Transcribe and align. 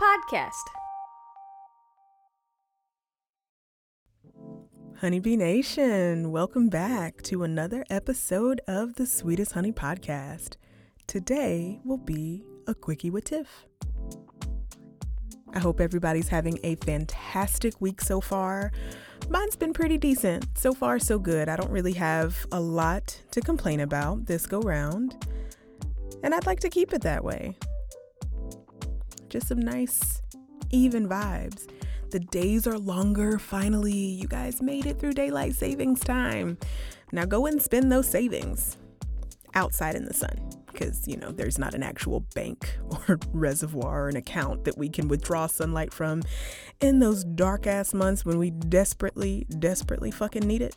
podcast. 0.00 0.64
Honeybee 5.00 5.36
Nation, 5.36 6.30
welcome 6.30 6.68
back 6.68 7.20
to 7.22 7.42
another 7.42 7.84
episode 7.90 8.62
of 8.66 8.94
the 8.94 9.04
Sweetest 9.04 9.52
Honey 9.52 9.72
podcast. 9.72 10.56
Today 11.06 11.80
will 11.84 11.98
be 11.98 12.44
a 12.66 12.74
quickie 12.74 13.10
with 13.10 13.24
Tiff. 13.24 13.66
I 15.52 15.58
hope 15.58 15.80
everybody's 15.80 16.28
having 16.28 16.58
a 16.62 16.76
fantastic 16.76 17.78
week 17.80 18.00
so 18.00 18.22
far. 18.22 18.72
Mine's 19.28 19.56
been 19.56 19.74
pretty 19.74 19.98
decent. 19.98 20.46
So 20.56 20.72
far, 20.72 20.98
so 20.98 21.18
good. 21.18 21.48
I 21.48 21.56
don't 21.56 21.70
really 21.70 21.94
have 21.94 22.46
a 22.52 22.60
lot 22.60 23.20
to 23.32 23.40
complain 23.42 23.80
about 23.80 24.26
this 24.26 24.46
go 24.46 24.60
round. 24.60 25.26
And 26.22 26.34
I'd 26.34 26.46
like 26.46 26.60
to 26.60 26.70
keep 26.70 26.94
it 26.94 27.02
that 27.02 27.22
way. 27.22 27.58
Just 29.30 29.46
some 29.46 29.60
nice, 29.60 30.20
even 30.70 31.08
vibes. 31.08 31.68
The 32.10 32.18
days 32.18 32.66
are 32.66 32.76
longer, 32.76 33.38
finally. 33.38 33.94
You 33.94 34.26
guys 34.26 34.60
made 34.60 34.86
it 34.86 34.98
through 34.98 35.12
daylight 35.12 35.54
savings 35.54 36.00
time. 36.00 36.58
Now 37.12 37.24
go 37.24 37.46
and 37.46 37.62
spend 37.62 37.92
those 37.92 38.08
savings 38.08 38.76
outside 39.54 39.94
in 39.94 40.04
the 40.04 40.14
sun 40.14 40.50
because, 40.66 41.06
you 41.06 41.16
know, 41.16 41.30
there's 41.30 41.58
not 41.58 41.74
an 41.74 41.84
actual 41.84 42.20
bank 42.34 42.76
or 43.08 43.20
reservoir 43.32 44.06
or 44.06 44.08
an 44.08 44.16
account 44.16 44.64
that 44.64 44.76
we 44.76 44.88
can 44.88 45.06
withdraw 45.06 45.46
sunlight 45.46 45.92
from 45.92 46.22
in 46.80 46.98
those 46.98 47.22
dark 47.22 47.68
ass 47.68 47.94
months 47.94 48.24
when 48.24 48.38
we 48.38 48.50
desperately, 48.50 49.46
desperately 49.60 50.10
fucking 50.10 50.46
need 50.46 50.62
it. 50.62 50.74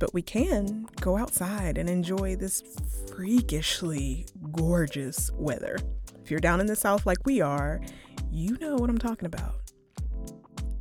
But 0.00 0.12
we 0.12 0.22
can 0.22 0.86
go 1.00 1.16
outside 1.16 1.78
and 1.78 1.88
enjoy 1.88 2.34
this 2.34 2.62
freakishly 3.08 4.26
gorgeous 4.52 5.30
weather. 5.32 5.78
If 6.26 6.32
you're 6.32 6.40
down 6.40 6.58
in 6.58 6.66
the 6.66 6.74
south 6.74 7.06
like 7.06 7.24
we 7.24 7.40
are, 7.40 7.80
you 8.32 8.58
know 8.58 8.74
what 8.74 8.90
I'm 8.90 8.98
talking 8.98 9.26
about. 9.26 9.60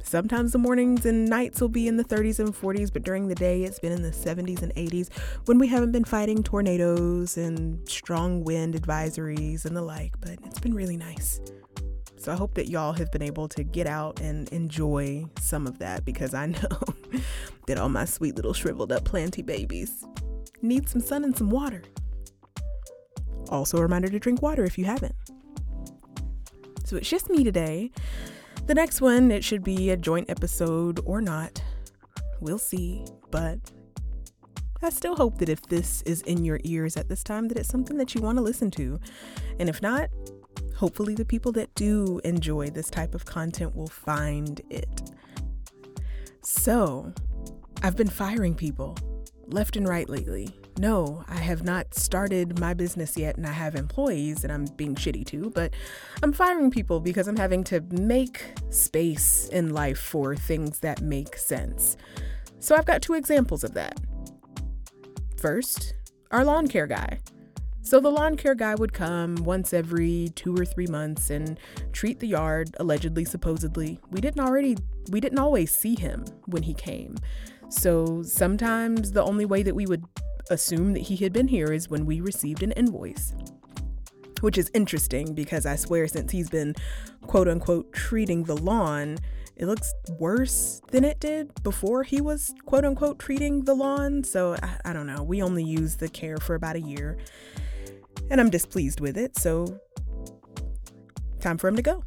Sometimes 0.02 0.54
the 0.54 0.58
mornings 0.58 1.06
and 1.06 1.30
nights 1.30 1.62
will 1.62 1.70
be 1.70 1.88
in 1.88 1.98
the 1.98 2.04
30s 2.04 2.40
and 2.40 2.50
40s, 2.50 2.92
but 2.92 3.04
during 3.04 3.28
the 3.28 3.36
day 3.36 3.62
it's 3.62 3.78
been 3.78 3.92
in 3.92 4.02
the 4.02 4.10
70s 4.10 4.64
and 4.64 4.74
80s 4.74 5.14
when 5.46 5.60
we 5.60 5.68
haven't 5.68 5.92
been 5.92 6.04
fighting 6.04 6.42
tornadoes 6.42 7.38
and 7.38 7.88
strong 7.88 8.44
wind 8.44 8.74
advisories 8.74 9.66
and 9.66 9.78
the 9.78 9.84
like, 9.84 10.20
but 10.20 10.40
it's 10.46 10.60
been 10.60 10.74
really 10.74 10.98
nice. 10.98 11.40
So 12.18 12.32
I 12.32 12.36
hope 12.36 12.56
that 12.56 12.68
y'all 12.68 12.94
have 12.94 13.12
been 13.12 13.22
able 13.22 13.48
to 13.50 13.64
get 13.64 13.86
out 13.86 14.22
and 14.22 14.50
enjoy 14.50 15.26
some 15.40 15.68
of 15.68 15.78
that 15.78 16.06
because 16.06 16.34
I 16.34 16.46
know 16.48 16.80
that 17.68 17.78
all 17.78 17.90
my 17.90 18.06
sweet 18.06 18.36
little 18.36 18.54
shriveled 18.54 18.92
up 18.92 19.06
planty 19.06 19.44
babies 19.44 20.08
need 20.64 20.90
some 20.90 21.02
sun 21.02 21.24
and 21.24 21.38
some 21.38 21.52
water. 21.52 21.84
Also, 23.50 23.78
a 23.78 23.82
reminder 23.82 24.10
to 24.10 24.20
drink 24.20 24.42
water 24.42 24.64
if 24.64 24.78
you 24.78 24.86
haven't. 24.86 25.16
So 26.86 26.98
it's 26.98 27.10
just 27.10 27.30
me 27.30 27.44
today. 27.44 27.92
The 28.68 28.76
next 28.76 29.02
one, 29.02 29.32
it 29.32 29.44
should 29.44 29.64
be 29.64 29.90
a 29.90 29.98
joint 29.98 30.30
episode 30.30 31.00
or 31.06 31.22
not. 31.22 31.62
We'll 32.40 32.60
see. 32.60 33.06
But 33.32 33.60
I 34.82 34.90
still 34.90 35.16
hope 35.16 35.40
that 35.40 35.50
if 35.50 35.62
this 35.64 36.02
is 36.04 36.22
in 36.24 36.46
your 36.46 36.60
ears 36.64 36.96
at 36.96 37.10
this 37.10 37.24
time, 37.24 37.48
that 37.48 37.58
it's 37.58 37.70
something 37.70 37.98
that 37.98 38.14
you 38.14 38.22
want 38.22 38.38
to 38.38 38.44
listen 38.44 38.70
to. 38.72 39.00
And 39.60 39.68
if 39.68 39.82
not, 39.82 40.10
hopefully 40.76 41.16
the 41.16 41.26
people 41.26 41.52
that 41.54 41.74
do 41.76 42.20
enjoy 42.24 42.70
this 42.70 42.90
type 42.90 43.16
of 43.16 43.26
content 43.26 43.76
will 43.76 43.88
find 43.88 44.62
it. 44.70 45.12
So, 46.42 47.14
I've 47.82 47.96
been 47.96 48.10
firing 48.10 48.54
people 48.54 48.96
left 49.48 49.76
and 49.76 49.88
right 49.88 50.08
lately. 50.08 50.56
No, 50.78 51.24
I 51.30 51.38
have 51.38 51.64
not 51.64 51.94
started 51.94 52.60
my 52.60 52.74
business 52.74 53.16
yet 53.16 53.38
and 53.38 53.48
I 53.48 53.52
have 53.52 53.76
employees 53.76 54.44
and 54.44 54.52
I'm 54.52 54.66
being 54.76 54.96
shitty 54.96 55.26
too, 55.26 55.52
but 55.56 55.74
I'm 56.22 56.34
firing 56.34 56.70
people 56.70 57.00
because 57.00 57.28
I'm 57.30 57.38
having 57.38 57.64
to 57.66 57.82
make 57.92 58.54
space 58.70 59.48
in 59.50 59.74
life 59.74 60.00
for 60.00 60.36
things 60.36 60.80
that 60.80 61.02
make 61.02 61.38
sense. 61.38 61.96
So 62.60 62.76
I've 62.76 62.86
got 62.86 63.02
two 63.02 63.14
examples 63.14 63.64
of 63.64 63.74
that. 63.76 64.00
First, 65.38 65.94
our 66.32 66.44
lawn 66.44 66.68
care 66.68 66.88
guy. 66.88 67.20
So 67.82 68.00
the 68.00 68.10
lawn 68.10 68.36
care 68.36 68.56
guy 68.56 68.76
would 68.76 68.92
come 68.92 69.36
once 69.36 69.72
every 69.72 70.30
2 70.36 70.56
or 70.56 70.66
3 70.66 70.88
months 70.88 71.30
and 71.30 71.58
treat 71.94 72.20
the 72.20 72.28
yard 72.28 72.76
allegedly 72.80 73.24
supposedly. 73.24 74.00
We 74.10 74.20
didn't 74.20 74.42
already 74.42 74.76
we 75.12 75.20
didn't 75.20 75.38
always 75.38 75.72
see 75.72 75.96
him 75.96 76.26
when 76.48 76.64
he 76.64 76.74
came. 76.74 77.16
So 77.70 78.24
sometimes 78.24 79.12
the 79.12 79.24
only 79.24 79.46
way 79.46 79.62
that 79.62 79.76
we 79.76 79.86
would 79.86 80.04
assume 80.50 80.94
that 80.94 81.04
he 81.04 81.16
had 81.18 81.34
been 81.34 81.48
here 81.48 81.72
is 81.72 81.90
when 81.90 82.06
we 82.06 82.22
received 82.22 82.64
an 82.64 82.72
invoice. 82.74 83.34
Which 84.42 84.58
is 84.58 84.70
interesting 84.74 85.34
because 85.34 85.66
I 85.66 85.76
swear, 85.76 86.08
since 86.08 86.32
he's 86.32 86.50
been 86.50 86.76
quote 87.26 87.48
unquote 87.48 87.94
treating 87.94 88.44
the 88.44 88.58
lawn, 88.58 89.18
it 89.56 89.66
looks 89.66 89.94
worse 90.20 90.82
than 90.92 91.06
it 91.06 91.20
did 91.20 91.64
before 91.64 92.04
he 92.04 92.20
was 92.20 92.54
quote 92.66 92.86
unquote 92.86 93.18
treating 93.20 93.64
the 93.64 93.74
lawn. 93.74 94.24
So 94.24 94.56
I, 94.62 94.78
I 94.86 94.94
don't 94.94 95.08
know. 95.08 95.24
We 95.24 95.42
only 95.42 95.64
used 95.64 96.00
the 96.00 96.10
care 96.10 96.38
for 96.38 96.56
about 96.56 96.76
a 96.76 96.82
year 96.82 97.18
and 98.30 98.42
I'm 98.42 98.50
displeased 98.50 99.00
with 99.00 99.18
it. 99.18 99.38
So 99.38 99.80
time 101.40 101.58
for 101.58 101.68
him 101.68 101.76
to 101.76 101.82
go. 101.82 102.04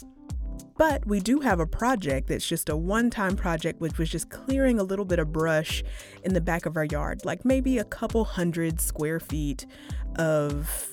But 0.79 1.05
we 1.07 1.19
do 1.19 1.41
have 1.41 1.59
a 1.59 1.67
project 1.67 2.29
that's 2.29 2.47
just 2.47 2.69
a 2.69 2.77
one 2.77 3.11
time 3.11 3.37
project, 3.37 3.81
which 3.81 3.99
was 3.99 4.09
just 4.09 4.31
clearing 4.31 4.79
a 4.79 4.85
little 4.85 5.05
bit 5.05 5.19
of 5.19 5.33
brush 5.33 5.83
in 6.23 6.35
the 6.35 6.41
back 6.41 6.67
of 6.67 6.77
our 6.77 6.85
yard, 6.85 7.25
like 7.25 7.45
maybe 7.45 7.79
a 7.79 7.85
couple 7.85 8.25
hundred 8.25 8.81
square 8.81 9.19
feet 9.19 9.67
of 10.17 10.89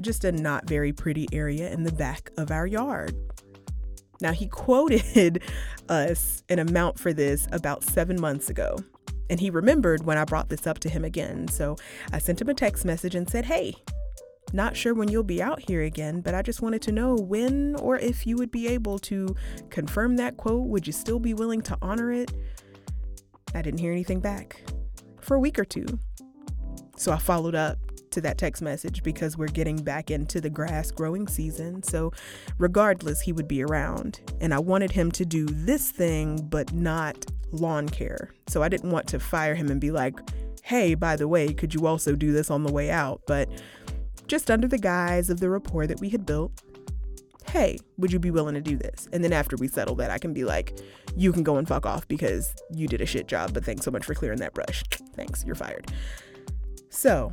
just 0.00 0.24
a 0.24 0.32
not 0.32 0.66
very 0.66 0.92
pretty 0.92 1.26
area 1.32 1.70
in 1.70 1.82
the 1.82 1.92
back 1.92 2.30
of 2.38 2.50
our 2.50 2.66
yard. 2.66 3.14
Now, 4.22 4.32
he 4.32 4.46
quoted 4.48 5.42
us 5.90 6.42
an 6.48 6.58
amount 6.58 6.98
for 6.98 7.12
this 7.12 7.46
about 7.52 7.84
seven 7.84 8.18
months 8.18 8.48
ago. 8.48 8.78
And 9.28 9.40
he 9.40 9.50
remembered 9.50 10.04
when 10.06 10.16
I 10.16 10.24
brought 10.24 10.48
this 10.48 10.66
up 10.66 10.78
to 10.80 10.88
him 10.88 11.04
again. 11.04 11.48
So 11.48 11.76
I 12.12 12.18
sent 12.18 12.40
him 12.40 12.48
a 12.48 12.54
text 12.54 12.84
message 12.84 13.14
and 13.14 13.28
said, 13.28 13.44
Hey, 13.44 13.74
not 14.52 14.76
sure 14.76 14.94
when 14.94 15.08
you'll 15.08 15.22
be 15.22 15.42
out 15.42 15.60
here 15.60 15.82
again, 15.82 16.20
but 16.20 16.34
I 16.34 16.42
just 16.42 16.62
wanted 16.62 16.82
to 16.82 16.92
know 16.92 17.14
when 17.16 17.76
or 17.76 17.98
if 17.98 18.26
you 18.26 18.36
would 18.36 18.50
be 18.50 18.68
able 18.68 18.98
to 19.00 19.34
confirm 19.70 20.16
that 20.16 20.36
quote. 20.36 20.66
Would 20.68 20.86
you 20.86 20.92
still 20.92 21.18
be 21.18 21.34
willing 21.34 21.62
to 21.62 21.78
honor 21.82 22.12
it? 22.12 22.32
I 23.54 23.62
didn't 23.62 23.80
hear 23.80 23.92
anything 23.92 24.20
back 24.20 24.62
for 25.20 25.34
a 25.36 25.40
week 25.40 25.58
or 25.58 25.64
two. 25.64 25.86
So 26.96 27.12
I 27.12 27.18
followed 27.18 27.54
up 27.54 27.78
to 28.16 28.20
that 28.22 28.38
text 28.38 28.62
message 28.62 29.02
because 29.02 29.36
we're 29.36 29.46
getting 29.46 29.76
back 29.76 30.10
into 30.10 30.40
the 30.40 30.50
grass 30.50 30.90
growing 30.90 31.28
season. 31.28 31.82
So, 31.82 32.12
regardless, 32.58 33.20
he 33.20 33.32
would 33.32 33.46
be 33.46 33.62
around. 33.62 34.20
And 34.40 34.54
I 34.54 34.58
wanted 34.58 34.90
him 34.90 35.12
to 35.12 35.26
do 35.26 35.44
this 35.46 35.90
thing, 35.90 36.38
but 36.48 36.72
not 36.72 37.26
lawn 37.52 37.88
care. 37.88 38.30
So, 38.48 38.62
I 38.62 38.68
didn't 38.70 38.90
want 38.90 39.06
to 39.08 39.20
fire 39.20 39.54
him 39.54 39.70
and 39.70 39.80
be 39.80 39.90
like, 39.90 40.18
hey, 40.62 40.94
by 40.94 41.14
the 41.14 41.28
way, 41.28 41.52
could 41.52 41.74
you 41.74 41.86
also 41.86 42.16
do 42.16 42.32
this 42.32 42.50
on 42.50 42.64
the 42.64 42.72
way 42.72 42.90
out? 42.90 43.20
But 43.26 43.50
just 44.26 44.50
under 44.50 44.68
the 44.68 44.78
guise 44.78 45.30
of 45.30 45.40
the 45.40 45.48
rapport 45.48 45.86
that 45.86 46.00
we 46.00 46.08
had 46.08 46.26
built. 46.26 46.62
Hey, 47.48 47.78
would 47.96 48.12
you 48.12 48.18
be 48.18 48.30
willing 48.30 48.54
to 48.54 48.60
do 48.60 48.76
this? 48.76 49.08
And 49.12 49.22
then 49.22 49.32
after 49.32 49.56
we 49.56 49.68
settle 49.68 49.94
that, 49.96 50.10
I 50.10 50.18
can 50.18 50.32
be 50.32 50.44
like, 50.44 50.78
you 51.16 51.32
can 51.32 51.42
go 51.42 51.56
and 51.56 51.66
fuck 51.66 51.86
off 51.86 52.06
because 52.08 52.54
you 52.70 52.88
did 52.88 53.00
a 53.00 53.06
shit 53.06 53.28
job, 53.28 53.54
but 53.54 53.64
thanks 53.64 53.84
so 53.84 53.90
much 53.90 54.04
for 54.04 54.14
clearing 54.14 54.40
that 54.40 54.52
brush. 54.52 54.82
Thanks, 55.14 55.44
you're 55.44 55.54
fired. 55.54 55.90
So, 56.90 57.32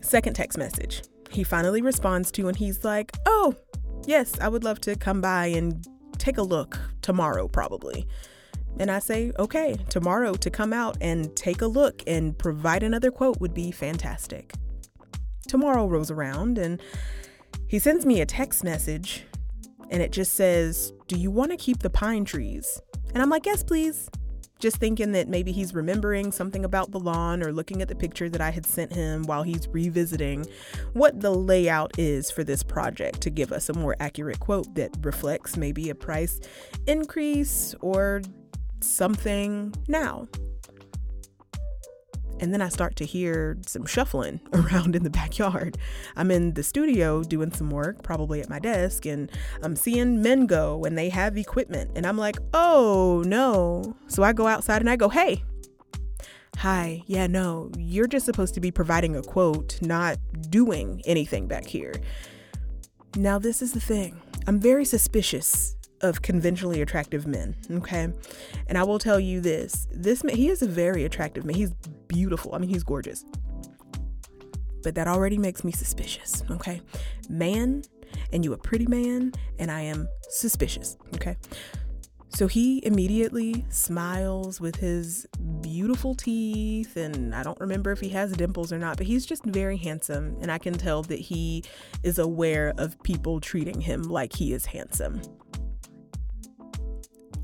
second 0.00 0.34
text 0.34 0.58
message. 0.58 1.02
He 1.30 1.44
finally 1.44 1.82
responds 1.82 2.30
to, 2.32 2.48
and 2.48 2.56
he's 2.56 2.84
like, 2.84 3.12
oh, 3.26 3.54
yes, 4.06 4.38
I 4.40 4.48
would 4.48 4.64
love 4.64 4.80
to 4.82 4.96
come 4.96 5.20
by 5.20 5.46
and 5.46 5.86
take 6.18 6.38
a 6.38 6.42
look 6.42 6.78
tomorrow, 7.02 7.48
probably. 7.48 8.06
And 8.78 8.90
I 8.90 9.00
say, 9.00 9.32
okay, 9.38 9.76
tomorrow 9.88 10.34
to 10.34 10.50
come 10.50 10.72
out 10.72 10.96
and 11.00 11.34
take 11.36 11.62
a 11.62 11.66
look 11.66 12.02
and 12.06 12.36
provide 12.36 12.82
another 12.82 13.10
quote 13.10 13.40
would 13.40 13.54
be 13.54 13.70
fantastic. 13.70 14.54
Tomorrow 15.52 15.86
rolls 15.86 16.10
around 16.10 16.56
and 16.56 16.80
he 17.66 17.78
sends 17.78 18.06
me 18.06 18.22
a 18.22 18.24
text 18.24 18.64
message 18.64 19.26
and 19.90 20.02
it 20.02 20.10
just 20.10 20.32
says, 20.32 20.94
Do 21.08 21.18
you 21.18 21.30
want 21.30 21.50
to 21.50 21.58
keep 21.58 21.80
the 21.80 21.90
pine 21.90 22.24
trees? 22.24 22.80
And 23.12 23.22
I'm 23.22 23.28
like, 23.28 23.44
Yes, 23.44 23.62
please. 23.62 24.08
Just 24.60 24.78
thinking 24.78 25.12
that 25.12 25.28
maybe 25.28 25.52
he's 25.52 25.74
remembering 25.74 26.32
something 26.32 26.64
about 26.64 26.90
the 26.90 26.98
lawn 26.98 27.42
or 27.42 27.52
looking 27.52 27.82
at 27.82 27.88
the 27.88 27.94
picture 27.94 28.30
that 28.30 28.40
I 28.40 28.48
had 28.48 28.64
sent 28.64 28.94
him 28.94 29.24
while 29.24 29.42
he's 29.42 29.68
revisiting 29.68 30.46
what 30.94 31.20
the 31.20 31.32
layout 31.32 31.98
is 31.98 32.30
for 32.30 32.44
this 32.44 32.62
project 32.62 33.20
to 33.20 33.28
give 33.28 33.52
us 33.52 33.68
a 33.68 33.74
more 33.74 33.94
accurate 34.00 34.40
quote 34.40 34.74
that 34.76 34.96
reflects 35.02 35.58
maybe 35.58 35.90
a 35.90 35.94
price 35.94 36.40
increase 36.86 37.74
or 37.82 38.22
something 38.80 39.74
now. 39.86 40.28
And 42.42 42.52
then 42.52 42.60
I 42.60 42.70
start 42.70 42.96
to 42.96 43.04
hear 43.04 43.56
some 43.64 43.86
shuffling 43.86 44.40
around 44.52 44.96
in 44.96 45.04
the 45.04 45.10
backyard. 45.10 45.78
I'm 46.16 46.32
in 46.32 46.54
the 46.54 46.64
studio 46.64 47.22
doing 47.22 47.52
some 47.52 47.70
work, 47.70 48.02
probably 48.02 48.40
at 48.40 48.50
my 48.50 48.58
desk, 48.58 49.06
and 49.06 49.30
I'm 49.62 49.76
seeing 49.76 50.20
men 50.22 50.46
go 50.46 50.84
and 50.84 50.98
they 50.98 51.08
have 51.08 51.38
equipment. 51.38 51.92
And 51.94 52.04
I'm 52.04 52.18
like, 52.18 52.36
oh 52.52 53.22
no. 53.24 53.96
So 54.08 54.24
I 54.24 54.32
go 54.32 54.48
outside 54.48 54.82
and 54.82 54.90
I 54.90 54.96
go, 54.96 55.08
hey, 55.08 55.44
hi, 56.56 57.04
yeah, 57.06 57.28
no, 57.28 57.70
you're 57.78 58.08
just 58.08 58.26
supposed 58.26 58.54
to 58.54 58.60
be 58.60 58.72
providing 58.72 59.14
a 59.14 59.22
quote, 59.22 59.80
not 59.80 60.18
doing 60.50 61.00
anything 61.04 61.46
back 61.46 61.66
here. 61.66 61.94
Now, 63.16 63.38
this 63.38 63.62
is 63.62 63.72
the 63.72 63.80
thing 63.80 64.20
I'm 64.48 64.58
very 64.58 64.84
suspicious 64.84 65.76
of 66.00 66.22
conventionally 66.22 66.82
attractive 66.82 67.28
men, 67.28 67.54
okay? 67.70 68.08
And 68.66 68.76
I 68.76 68.82
will 68.82 68.98
tell 68.98 69.20
you 69.20 69.40
this 69.40 69.86
this 69.92 70.24
man, 70.24 70.34
he 70.34 70.48
is 70.48 70.60
a 70.60 70.66
very 70.66 71.04
attractive 71.04 71.44
man. 71.44 71.54
He's 71.54 71.72
beautiful. 72.12 72.54
I 72.54 72.58
mean, 72.58 72.70
he's 72.70 72.84
gorgeous. 72.84 73.24
But 74.82 74.94
that 74.96 75.08
already 75.08 75.38
makes 75.38 75.64
me 75.64 75.72
suspicious, 75.72 76.42
okay? 76.50 76.82
Man, 77.28 77.82
and 78.32 78.44
you 78.44 78.52
a 78.52 78.58
pretty 78.58 78.86
man, 78.86 79.32
and 79.58 79.70
I 79.70 79.82
am 79.82 80.08
suspicious, 80.28 80.96
okay? 81.14 81.36
So 82.34 82.46
he 82.46 82.84
immediately 82.84 83.64
smiles 83.68 84.60
with 84.60 84.76
his 84.76 85.26
beautiful 85.60 86.14
teeth, 86.14 86.96
and 86.96 87.34
I 87.34 87.42
don't 87.42 87.60
remember 87.60 87.92
if 87.92 88.00
he 88.00 88.08
has 88.10 88.32
dimples 88.32 88.72
or 88.72 88.78
not, 88.78 88.96
but 88.96 89.06
he's 89.06 89.26
just 89.26 89.44
very 89.44 89.76
handsome, 89.76 90.36
and 90.40 90.50
I 90.50 90.58
can 90.58 90.72
tell 90.72 91.02
that 91.04 91.18
he 91.18 91.62
is 92.02 92.18
aware 92.18 92.72
of 92.78 93.00
people 93.02 93.38
treating 93.38 93.80
him 93.80 94.02
like 94.02 94.32
he 94.32 94.52
is 94.52 94.66
handsome. 94.66 95.20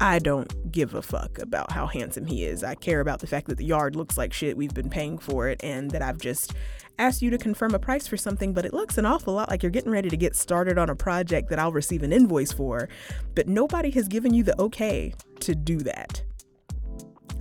I 0.00 0.21
don't 0.21 0.71
give 0.71 0.95
a 0.95 1.03
fuck 1.03 1.39
about 1.41 1.73
how 1.73 1.87
handsome 1.87 2.25
he 2.25 2.45
is. 2.45 2.62
I 2.62 2.77
care 2.77 3.00
about 3.00 3.19
the 3.19 3.27
fact 3.27 3.49
that 3.49 3.59
the 3.59 3.65
yard 3.65 3.97
looks 3.97 4.17
like 4.17 4.33
shit, 4.33 4.56
we've 4.56 4.75
been 4.75 4.91
paying 4.91 5.19
for 5.19 5.49
it, 5.49 5.61
and 5.65 5.91
that 5.91 6.03
I've 6.03 6.19
just 6.19 6.55
asked 7.00 7.21
you 7.21 7.31
to 7.31 7.39
confirm 7.39 7.75
a 7.75 7.79
price 7.79 8.06
for 8.06 8.17
something, 8.17 8.53
but 8.53 8.65
it 8.65 8.73
looks 8.73 8.99
an 8.99 9.06
awful 9.06 9.35
lot 9.35 9.50
like 9.50 9.62
you're 9.62 9.71
getting 9.71 9.91
ready 9.91 10.09
to 10.09 10.17
get 10.17 10.37
started 10.37 10.79
on 10.79 10.91
a 10.91 10.95
project 10.95 11.49
that 11.49 11.59
I'll 11.59 11.73
receive 11.73 12.03
an 12.03 12.12
invoice 12.12 12.53
for, 12.53 12.89
but 13.35 13.49
nobody 13.49 13.91
has 13.93 14.06
given 14.09 14.33
you 14.35 14.45
the 14.45 14.61
okay 14.61 15.15
to 15.41 15.55
do 15.55 15.79
that. 15.79 16.23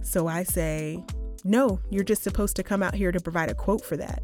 So 0.02 0.28
I 0.28 0.44
say, 0.44 1.04
no, 1.44 1.80
you're 1.90 2.04
just 2.04 2.24
supposed 2.24 2.56
to 2.56 2.64
come 2.64 2.82
out 2.82 2.96
here 2.96 3.12
to 3.12 3.20
provide 3.20 3.50
a 3.50 3.56
quote 3.56 3.84
for 3.84 3.98
that. 3.98 4.24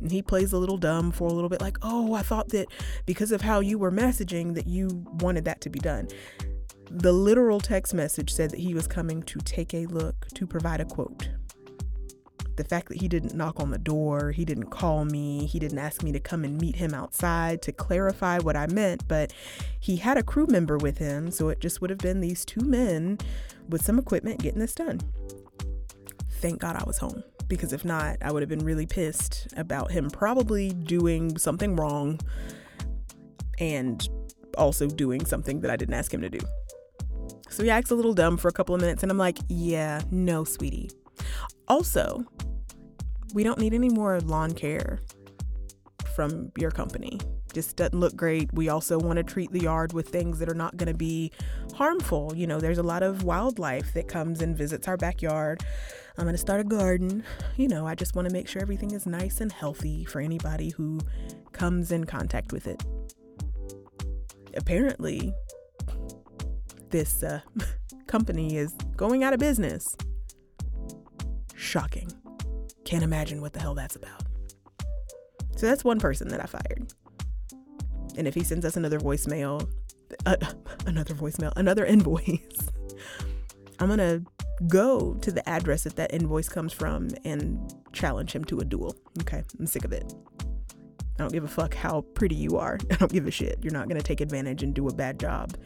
And 0.00 0.10
he 0.10 0.22
plays 0.22 0.52
a 0.52 0.58
little 0.58 0.76
dumb 0.76 1.10
for 1.10 1.28
a 1.28 1.32
little 1.32 1.48
bit, 1.48 1.60
like, 1.60 1.76
oh, 1.82 2.14
I 2.14 2.22
thought 2.22 2.50
that 2.50 2.68
because 3.04 3.32
of 3.32 3.40
how 3.40 3.60
you 3.60 3.78
were 3.78 3.90
messaging 3.90 4.54
that 4.54 4.66
you 4.66 4.88
wanted 5.20 5.44
that 5.46 5.60
to 5.62 5.70
be 5.70 5.80
done. 5.80 6.08
The 6.90 7.12
literal 7.12 7.60
text 7.60 7.94
message 7.94 8.32
said 8.32 8.50
that 8.50 8.60
he 8.60 8.74
was 8.74 8.86
coming 8.86 9.22
to 9.24 9.38
take 9.40 9.74
a 9.74 9.86
look 9.86 10.26
to 10.34 10.46
provide 10.46 10.80
a 10.80 10.84
quote 10.84 11.28
the 12.58 12.64
fact 12.64 12.88
that 12.88 13.00
he 13.00 13.08
didn't 13.08 13.34
knock 13.34 13.60
on 13.60 13.70
the 13.70 13.78
door, 13.78 14.32
he 14.32 14.44
didn't 14.44 14.66
call 14.66 15.04
me, 15.04 15.46
he 15.46 15.58
didn't 15.58 15.78
ask 15.78 16.02
me 16.02 16.12
to 16.12 16.20
come 16.20 16.44
and 16.44 16.60
meet 16.60 16.76
him 16.76 16.92
outside 16.92 17.62
to 17.62 17.72
clarify 17.72 18.38
what 18.40 18.56
I 18.56 18.66
meant, 18.66 19.06
but 19.08 19.32
he 19.80 19.96
had 19.96 20.18
a 20.18 20.22
crew 20.22 20.46
member 20.48 20.76
with 20.76 20.98
him, 20.98 21.30
so 21.30 21.48
it 21.48 21.60
just 21.60 21.80
would 21.80 21.88
have 21.88 22.00
been 22.00 22.20
these 22.20 22.44
two 22.44 22.60
men 22.60 23.18
with 23.68 23.82
some 23.82 23.98
equipment 23.98 24.40
getting 24.40 24.58
this 24.58 24.74
done. 24.74 25.00
Thank 26.40 26.60
God 26.60 26.76
I 26.76 26.84
was 26.84 26.98
home 26.98 27.22
because 27.46 27.72
if 27.72 27.84
not, 27.84 28.16
I 28.20 28.32
would 28.32 28.42
have 28.42 28.50
been 28.50 28.64
really 28.64 28.86
pissed 28.86 29.46
about 29.56 29.92
him 29.92 30.10
probably 30.10 30.70
doing 30.70 31.38
something 31.38 31.76
wrong 31.76 32.18
and 33.60 34.06
also 34.56 34.88
doing 34.88 35.24
something 35.24 35.60
that 35.60 35.70
I 35.70 35.76
didn't 35.76 35.94
ask 35.94 36.12
him 36.12 36.22
to 36.22 36.28
do. 36.28 36.40
So 37.58 37.64
he 37.64 37.70
acts 37.70 37.90
a 37.90 37.96
little 37.96 38.14
dumb 38.14 38.36
for 38.36 38.46
a 38.46 38.52
couple 38.52 38.76
of 38.76 38.80
minutes, 38.80 39.02
and 39.02 39.10
I'm 39.10 39.18
like, 39.18 39.38
yeah, 39.48 40.00
no, 40.12 40.44
sweetie. 40.44 40.92
Also, 41.66 42.24
we 43.34 43.42
don't 43.42 43.58
need 43.58 43.74
any 43.74 43.88
more 43.88 44.20
lawn 44.20 44.52
care 44.54 45.00
from 46.14 46.52
your 46.56 46.70
company. 46.70 47.18
Just 47.52 47.74
doesn't 47.74 47.98
look 47.98 48.14
great. 48.14 48.48
We 48.54 48.68
also 48.68 48.96
want 48.96 49.16
to 49.16 49.24
treat 49.24 49.50
the 49.50 49.58
yard 49.58 49.92
with 49.92 50.10
things 50.10 50.38
that 50.38 50.48
are 50.48 50.54
not 50.54 50.76
going 50.76 50.86
to 50.86 50.94
be 50.94 51.32
harmful. 51.74 52.32
You 52.36 52.46
know, 52.46 52.60
there's 52.60 52.78
a 52.78 52.82
lot 52.84 53.02
of 53.02 53.24
wildlife 53.24 53.92
that 53.94 54.06
comes 54.06 54.40
and 54.40 54.56
visits 54.56 54.86
our 54.86 54.96
backyard. 54.96 55.64
I'm 56.16 56.26
going 56.26 56.34
to 56.34 56.38
start 56.38 56.60
a 56.60 56.64
garden. 56.64 57.24
You 57.56 57.66
know, 57.66 57.88
I 57.88 57.96
just 57.96 58.14
want 58.14 58.28
to 58.28 58.32
make 58.32 58.46
sure 58.46 58.62
everything 58.62 58.92
is 58.92 59.04
nice 59.04 59.40
and 59.40 59.50
healthy 59.50 60.04
for 60.04 60.20
anybody 60.20 60.68
who 60.68 61.00
comes 61.50 61.90
in 61.90 62.04
contact 62.04 62.52
with 62.52 62.68
it. 62.68 62.84
Apparently, 64.56 65.34
this 66.90 67.22
uh, 67.22 67.40
company 68.06 68.56
is 68.56 68.72
going 68.96 69.24
out 69.24 69.32
of 69.32 69.40
business. 69.40 69.96
Shocking. 71.54 72.10
Can't 72.84 73.02
imagine 73.02 73.40
what 73.40 73.52
the 73.52 73.60
hell 73.60 73.74
that's 73.74 73.96
about. 73.96 74.22
So 75.56 75.66
that's 75.66 75.84
one 75.84 75.98
person 75.98 76.28
that 76.28 76.40
I 76.40 76.46
fired. 76.46 76.92
And 78.16 78.26
if 78.26 78.34
he 78.34 78.44
sends 78.44 78.64
us 78.64 78.76
another 78.76 78.98
voicemail, 78.98 79.68
uh, 80.26 80.36
another 80.86 81.14
voicemail, 81.14 81.52
another 81.56 81.84
invoice, 81.84 82.70
I'm 83.78 83.88
going 83.88 83.98
to 83.98 84.22
go 84.66 85.14
to 85.14 85.30
the 85.30 85.46
address 85.48 85.84
that 85.84 85.96
that 85.96 86.12
invoice 86.12 86.48
comes 86.48 86.72
from 86.72 87.08
and 87.24 87.72
challenge 87.92 88.32
him 88.32 88.44
to 88.46 88.58
a 88.60 88.64
duel. 88.64 88.96
Okay, 89.20 89.42
I'm 89.58 89.66
sick 89.66 89.84
of 89.84 89.92
it. 89.92 90.12
I 91.18 91.22
don't 91.22 91.32
give 91.32 91.44
a 91.44 91.48
fuck 91.48 91.74
how 91.74 92.02
pretty 92.14 92.36
you 92.36 92.58
are. 92.58 92.78
I 92.90 92.96
don't 92.96 93.12
give 93.12 93.26
a 93.26 93.30
shit. 93.30 93.58
You're 93.62 93.72
not 93.72 93.88
going 93.88 94.00
to 94.00 94.06
take 94.06 94.20
advantage 94.20 94.62
and 94.62 94.74
do 94.74 94.88
a 94.88 94.94
bad 94.94 95.18
job 95.18 95.56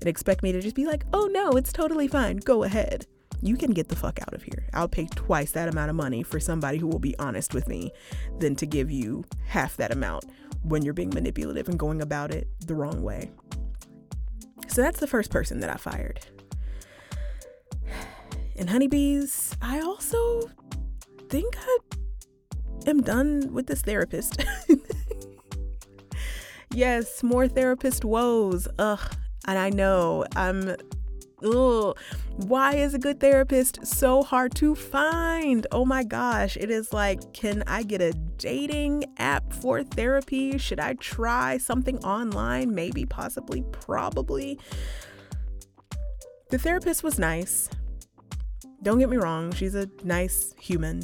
and 0.00 0.08
expect 0.08 0.42
me 0.42 0.52
to 0.52 0.60
just 0.60 0.76
be 0.76 0.86
like, 0.86 1.04
oh 1.12 1.26
no, 1.26 1.50
it's 1.52 1.72
totally 1.72 2.08
fine. 2.08 2.36
Go 2.38 2.62
ahead 2.62 3.06
you 3.42 3.56
can 3.56 3.72
get 3.72 3.88
the 3.88 3.96
fuck 3.96 4.20
out 4.20 4.34
of 4.34 4.42
here. 4.42 4.66
I'll 4.74 4.88
pay 4.88 5.06
twice 5.06 5.52
that 5.52 5.68
amount 5.68 5.90
of 5.90 5.96
money 5.96 6.22
for 6.22 6.38
somebody 6.38 6.78
who 6.78 6.86
will 6.86 6.98
be 6.98 7.18
honest 7.18 7.54
with 7.54 7.68
me 7.68 7.92
than 8.38 8.54
to 8.56 8.66
give 8.66 8.90
you 8.90 9.24
half 9.46 9.76
that 9.78 9.92
amount 9.92 10.24
when 10.62 10.82
you're 10.82 10.94
being 10.94 11.10
manipulative 11.10 11.68
and 11.68 11.78
going 11.78 12.02
about 12.02 12.32
it 12.32 12.48
the 12.66 12.74
wrong 12.74 13.02
way. 13.02 13.30
So 14.68 14.82
that's 14.82 15.00
the 15.00 15.06
first 15.06 15.30
person 15.30 15.60
that 15.60 15.70
I 15.70 15.76
fired. 15.76 16.20
And 18.56 18.68
honeybees, 18.68 19.56
I 19.62 19.80
also 19.80 20.50
think 21.30 21.56
I 21.58 21.78
am 22.86 23.00
done 23.00 23.52
with 23.52 23.66
this 23.66 23.80
therapist. 23.80 24.44
yes, 26.72 27.22
more 27.22 27.48
therapist 27.48 28.04
woes. 28.04 28.68
Ugh. 28.78 29.00
And 29.46 29.58
I 29.58 29.70
know 29.70 30.24
I'm 30.36 30.76
ugh, 31.42 31.98
why 32.36 32.74
is 32.74 32.94
a 32.94 32.98
good 32.98 33.20
therapist 33.20 33.86
so 33.86 34.22
hard 34.22 34.54
to 34.56 34.74
find? 34.74 35.66
Oh 35.72 35.84
my 35.84 36.04
gosh, 36.04 36.56
it 36.56 36.70
is 36.70 36.92
like, 36.92 37.32
can 37.32 37.62
I 37.66 37.82
get 37.82 38.00
a 38.00 38.12
dating 38.36 39.04
app 39.18 39.52
for 39.52 39.82
therapy? 39.82 40.58
Should 40.58 40.80
I 40.80 40.94
try 40.94 41.58
something 41.58 41.98
online? 42.04 42.74
Maybe, 42.74 43.04
possibly, 43.06 43.62
probably. 43.72 44.58
The 46.50 46.58
therapist 46.58 47.02
was 47.02 47.18
nice. 47.18 47.68
Don't 48.82 48.98
get 48.98 49.10
me 49.10 49.16
wrong, 49.16 49.52
she's 49.52 49.74
a 49.74 49.88
nice 50.04 50.54
human. 50.58 51.02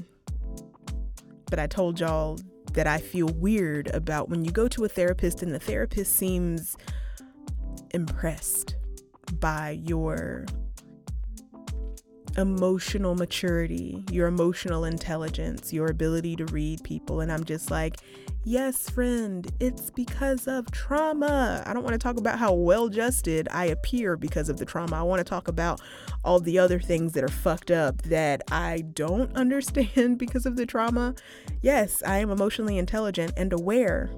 But 1.50 1.58
I 1.58 1.66
told 1.66 2.00
y'all 2.00 2.38
that 2.76 2.86
I 2.86 2.98
feel 2.98 3.26
weird 3.26 3.88
about. 3.88 4.28
When 4.28 4.44
you 4.44 4.52
go 4.52 4.68
to 4.68 4.84
a 4.84 4.88
therapist 4.88 5.42
and 5.42 5.52
the 5.52 5.58
therapist 5.58 6.14
seems 6.14 6.76
impressed 7.90 8.76
by 9.40 9.80
your 9.84 10.46
emotional 12.36 13.14
maturity, 13.14 14.04
your 14.10 14.26
emotional 14.26 14.84
intelligence, 14.84 15.72
your 15.72 15.88
ability 15.88 16.36
to 16.36 16.44
read 16.46 16.82
people. 16.84 17.20
And 17.20 17.32
I'm 17.32 17.44
just 17.44 17.70
like, 17.70 17.96
yes, 18.44 18.90
friend, 18.90 19.50
it's 19.58 19.90
because 19.90 20.46
of 20.46 20.70
trauma. 20.70 21.62
I 21.66 21.72
don't 21.72 21.82
want 21.82 21.94
to 21.94 21.98
talk 21.98 22.18
about 22.18 22.38
how 22.38 22.52
well 22.52 22.86
adjusted 22.86 23.48
I 23.50 23.66
appear 23.66 24.16
because 24.16 24.48
of 24.48 24.58
the 24.58 24.66
trauma. 24.66 24.96
I 24.96 25.02
want 25.02 25.20
to 25.20 25.24
talk 25.24 25.48
about 25.48 25.80
all 26.24 26.38
the 26.38 26.58
other 26.58 26.78
things 26.78 27.12
that 27.12 27.24
are 27.24 27.28
fucked 27.28 27.70
up 27.70 28.02
that 28.02 28.42
I 28.50 28.84
don't 28.92 29.34
understand 29.36 30.18
because 30.18 30.46
of 30.46 30.56
the 30.56 30.66
trauma. 30.66 31.14
Yes, 31.62 32.02
I 32.04 32.18
am 32.18 32.30
emotionally 32.30 32.78
intelligent 32.78 33.32
and 33.36 33.52
aware 33.52 34.10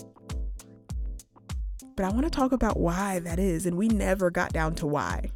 but 1.99 2.05
I 2.05 2.11
want 2.11 2.23
to 2.27 2.31
talk 2.31 2.53
about 2.53 2.79
why 2.79 3.19
that 3.19 3.41
is. 3.41 3.67
And 3.67 3.77
we 3.77 3.89
never 3.89 4.31
got 4.31 4.53
down 4.53 4.77
to 4.77 4.87
why. 4.87 5.33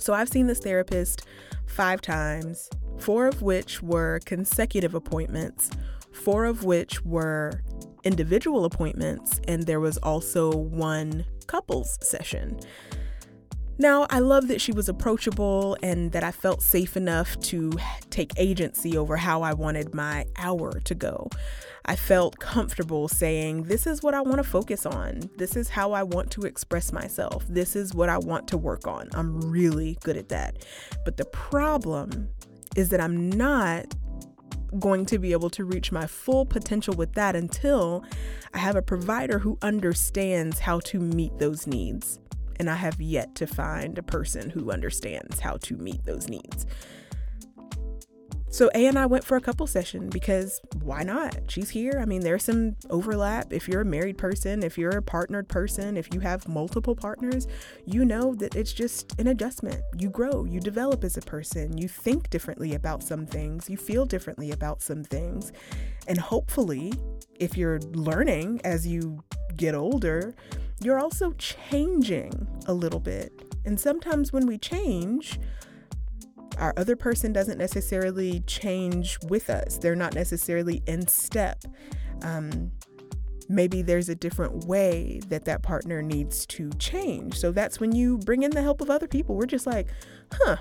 So 0.00 0.14
I've 0.14 0.28
seen 0.28 0.46
this 0.46 0.60
therapist 0.60 1.26
five 1.66 2.00
times, 2.00 2.70
four 2.98 3.26
of 3.26 3.42
which 3.42 3.82
were 3.82 4.20
consecutive 4.24 4.94
appointments, 4.94 5.70
four 6.10 6.46
of 6.46 6.64
which 6.64 7.04
were 7.04 7.62
individual 8.02 8.64
appointments, 8.64 9.40
and 9.46 9.64
there 9.64 9.78
was 9.78 9.98
also 9.98 10.50
one 10.56 11.26
couples 11.46 11.98
session. 12.02 12.58
Now, 13.78 14.06
I 14.10 14.18
love 14.18 14.48
that 14.48 14.60
she 14.60 14.72
was 14.72 14.88
approachable 14.88 15.76
and 15.82 16.12
that 16.12 16.24
I 16.24 16.32
felt 16.32 16.62
safe 16.62 16.96
enough 16.96 17.38
to 17.40 17.72
take 18.10 18.32
agency 18.36 18.96
over 18.96 19.16
how 19.16 19.42
I 19.42 19.54
wanted 19.54 19.94
my 19.94 20.26
hour 20.36 20.80
to 20.80 20.94
go. 20.94 21.30
I 21.90 21.96
felt 21.96 22.38
comfortable 22.38 23.08
saying, 23.08 23.64
This 23.64 23.84
is 23.84 24.00
what 24.00 24.14
I 24.14 24.20
want 24.20 24.36
to 24.36 24.44
focus 24.44 24.86
on. 24.86 25.28
This 25.38 25.56
is 25.56 25.68
how 25.68 25.90
I 25.90 26.04
want 26.04 26.30
to 26.30 26.42
express 26.42 26.92
myself. 26.92 27.44
This 27.48 27.74
is 27.74 27.92
what 27.92 28.08
I 28.08 28.16
want 28.16 28.46
to 28.48 28.56
work 28.56 28.86
on. 28.86 29.08
I'm 29.12 29.40
really 29.40 29.98
good 30.04 30.16
at 30.16 30.28
that. 30.28 30.64
But 31.04 31.16
the 31.16 31.24
problem 31.24 32.28
is 32.76 32.90
that 32.90 33.00
I'm 33.00 33.28
not 33.28 33.92
going 34.78 35.04
to 35.06 35.18
be 35.18 35.32
able 35.32 35.50
to 35.50 35.64
reach 35.64 35.90
my 35.90 36.06
full 36.06 36.46
potential 36.46 36.94
with 36.94 37.14
that 37.14 37.34
until 37.34 38.04
I 38.54 38.58
have 38.58 38.76
a 38.76 38.82
provider 38.82 39.40
who 39.40 39.58
understands 39.60 40.60
how 40.60 40.78
to 40.78 41.00
meet 41.00 41.40
those 41.40 41.66
needs 41.66 42.20
and 42.60 42.68
I 42.68 42.74
have 42.74 43.00
yet 43.00 43.34
to 43.36 43.46
find 43.46 43.96
a 43.96 44.02
person 44.02 44.50
who 44.50 44.70
understands 44.70 45.40
how 45.40 45.56
to 45.56 45.76
meet 45.78 46.04
those 46.04 46.28
needs. 46.28 46.66
So 48.52 48.68
A 48.74 48.86
and 48.86 48.98
I 48.98 49.06
went 49.06 49.22
for 49.22 49.36
a 49.36 49.40
couple 49.40 49.68
session 49.68 50.08
because 50.08 50.60
why 50.82 51.04
not? 51.04 51.48
She's 51.48 51.70
here. 51.70 52.00
I 52.02 52.04
mean, 52.04 52.20
there's 52.20 52.42
some 52.42 52.74
overlap. 52.90 53.52
If 53.52 53.68
you're 53.68 53.82
a 53.82 53.84
married 53.84 54.18
person, 54.18 54.64
if 54.64 54.76
you're 54.76 54.98
a 54.98 55.02
partnered 55.02 55.48
person, 55.48 55.96
if 55.96 56.12
you 56.12 56.18
have 56.18 56.48
multiple 56.48 56.96
partners, 56.96 57.46
you 57.86 58.04
know 58.04 58.34
that 58.34 58.56
it's 58.56 58.72
just 58.72 59.18
an 59.20 59.28
adjustment. 59.28 59.80
You 59.96 60.10
grow, 60.10 60.44
you 60.44 60.58
develop 60.58 61.04
as 61.04 61.16
a 61.16 61.20
person, 61.20 61.78
you 61.78 61.86
think 61.86 62.28
differently 62.28 62.74
about 62.74 63.04
some 63.04 63.24
things, 63.24 63.70
you 63.70 63.76
feel 63.76 64.04
differently 64.04 64.50
about 64.50 64.82
some 64.82 65.04
things. 65.04 65.52
And 66.08 66.18
hopefully, 66.18 66.92
if 67.38 67.56
you're 67.56 67.78
learning 67.92 68.62
as 68.64 68.84
you 68.84 69.22
get 69.56 69.76
older, 69.76 70.34
you're 70.82 70.98
also 70.98 71.32
changing 71.34 72.48
a 72.66 72.74
little 72.74 73.00
bit. 73.00 73.32
And 73.64 73.78
sometimes 73.78 74.32
when 74.32 74.46
we 74.46 74.58
change, 74.58 75.38
our 76.58 76.74
other 76.76 76.96
person 76.96 77.32
doesn't 77.32 77.58
necessarily 77.58 78.40
change 78.40 79.18
with 79.28 79.50
us, 79.50 79.78
they're 79.78 79.96
not 79.96 80.14
necessarily 80.14 80.82
in 80.86 81.06
step. 81.06 81.64
Um, 82.22 82.72
maybe 83.48 83.82
there's 83.82 84.08
a 84.08 84.14
different 84.14 84.64
way 84.64 85.20
that 85.28 85.44
that 85.44 85.62
partner 85.62 86.02
needs 86.02 86.46
to 86.46 86.70
change. 86.78 87.34
So 87.38 87.50
that's 87.50 87.80
when 87.80 87.92
you 87.92 88.18
bring 88.18 88.42
in 88.42 88.50
the 88.50 88.62
help 88.62 88.80
of 88.80 88.90
other 88.90 89.08
people. 89.08 89.34
We're 89.34 89.46
just 89.46 89.66
like, 89.66 89.88
huh, 90.32 90.56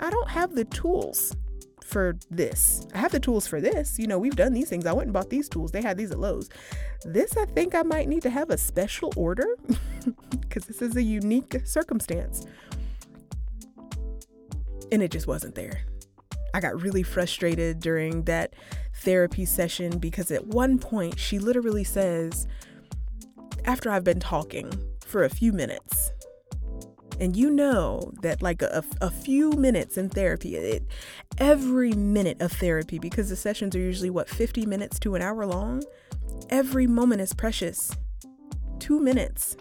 I 0.00 0.10
don't 0.10 0.28
have 0.30 0.54
the 0.54 0.64
tools 0.64 1.36
for 1.84 2.16
this. 2.30 2.86
I 2.94 2.98
have 2.98 3.12
the 3.12 3.20
tools 3.20 3.46
for 3.46 3.60
this. 3.60 3.98
You 3.98 4.06
know, 4.06 4.18
we've 4.18 4.36
done 4.36 4.52
these 4.52 4.68
things. 4.68 4.86
I 4.86 4.92
went 4.92 5.06
and 5.06 5.12
bought 5.12 5.30
these 5.30 5.48
tools. 5.48 5.72
They 5.72 5.82
had 5.82 5.96
these 5.96 6.10
at 6.10 6.18
Lowe's. 6.18 6.48
This, 7.04 7.36
I 7.36 7.44
think 7.46 7.74
I 7.74 7.82
might 7.82 8.08
need 8.08 8.22
to 8.22 8.30
have 8.30 8.50
a 8.50 8.56
special 8.56 9.12
order 9.16 9.46
because 10.40 10.64
this 10.64 10.82
is 10.82 10.96
a 10.96 11.02
unique 11.02 11.60
circumstance 11.64 12.44
and 14.92 15.02
it 15.02 15.10
just 15.10 15.26
wasn't 15.26 15.54
there. 15.54 15.84
I 16.52 16.60
got 16.60 16.80
really 16.82 17.02
frustrated 17.02 17.80
during 17.80 18.24
that 18.24 18.54
therapy 18.96 19.44
session 19.44 19.98
because 19.98 20.30
at 20.30 20.46
one 20.46 20.78
point 20.78 21.18
she 21.18 21.38
literally 21.38 21.84
says, 21.84 22.46
after 23.64 23.90
I've 23.90 24.04
been 24.04 24.20
talking 24.20 24.70
for 25.04 25.24
a 25.24 25.30
few 25.30 25.52
minutes, 25.52 26.10
and 27.20 27.36
you 27.36 27.50
know 27.50 28.12
that 28.22 28.40
like 28.40 28.62
a, 28.62 28.82
a 29.00 29.10
few 29.10 29.50
minutes 29.52 29.98
in 29.98 30.08
therapy, 30.08 30.56
it, 30.56 30.82
every 31.38 31.92
minute 31.92 32.40
of 32.40 32.50
therapy, 32.50 32.98
because 32.98 33.28
the 33.28 33.36
sessions 33.36 33.76
are 33.76 33.80
usually 33.80 34.10
what, 34.10 34.28
50 34.28 34.64
minutes 34.66 34.98
to 35.00 35.14
an 35.14 35.22
hour 35.22 35.44
long, 35.46 35.82
every 36.48 36.86
moment 36.86 37.20
is 37.20 37.34
precious. 37.34 37.94
Two 38.78 38.98
minutes 38.98 39.56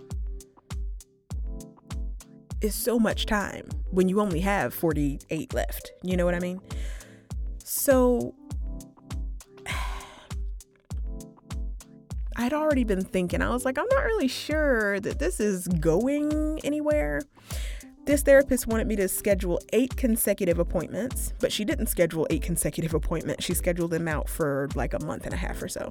is 2.62 2.75
so 2.75 3.00
much 3.00 3.25
time 3.25 3.68
when 3.92 4.10
you 4.10 4.20
only 4.20 4.42
have 4.42 4.74
48 4.74 5.54
left. 5.54 5.92
You 6.04 6.18
know 6.18 6.25
what 6.25 6.36
I 6.36 6.39
mean? 6.39 6.60
So 7.63 8.36
I'd 12.36 12.54
already 12.54 12.84
been 12.84 13.04
thinking, 13.04 13.42
I 13.42 13.50
was 13.50 13.66
like, 13.66 13.78
I'm 13.78 13.88
not 13.92 14.04
really 14.04 14.28
sure 14.28 15.00
that 15.00 15.20
this 15.20 15.39
is 15.39 15.68
going 15.68 16.60
anywhere. 16.63 17.22
This 18.06 18.24
therapist 18.24 18.66
wanted 18.66 18.88
me 18.88 18.96
to 18.96 19.08
schedule 19.08 19.60
eight 19.72 19.96
consecutive 19.96 20.58
appointments, 20.58 21.34
but 21.39 21.51
she 21.51 21.63
didn't 21.63 21.88
schedule 21.88 22.25
eight 22.30 22.42
consecutive 22.42 22.94
appointments. 22.96 23.46
She 23.46 23.54
scheduled 23.54 23.92
them 23.92 24.08
out 24.08 24.28
for 24.28 24.68
like 24.74 24.94
a 24.94 25.06
month 25.06 25.25
and 25.25 25.34
a 25.34 25.38
half 25.38 25.62
or 25.62 25.68
so 25.68 25.88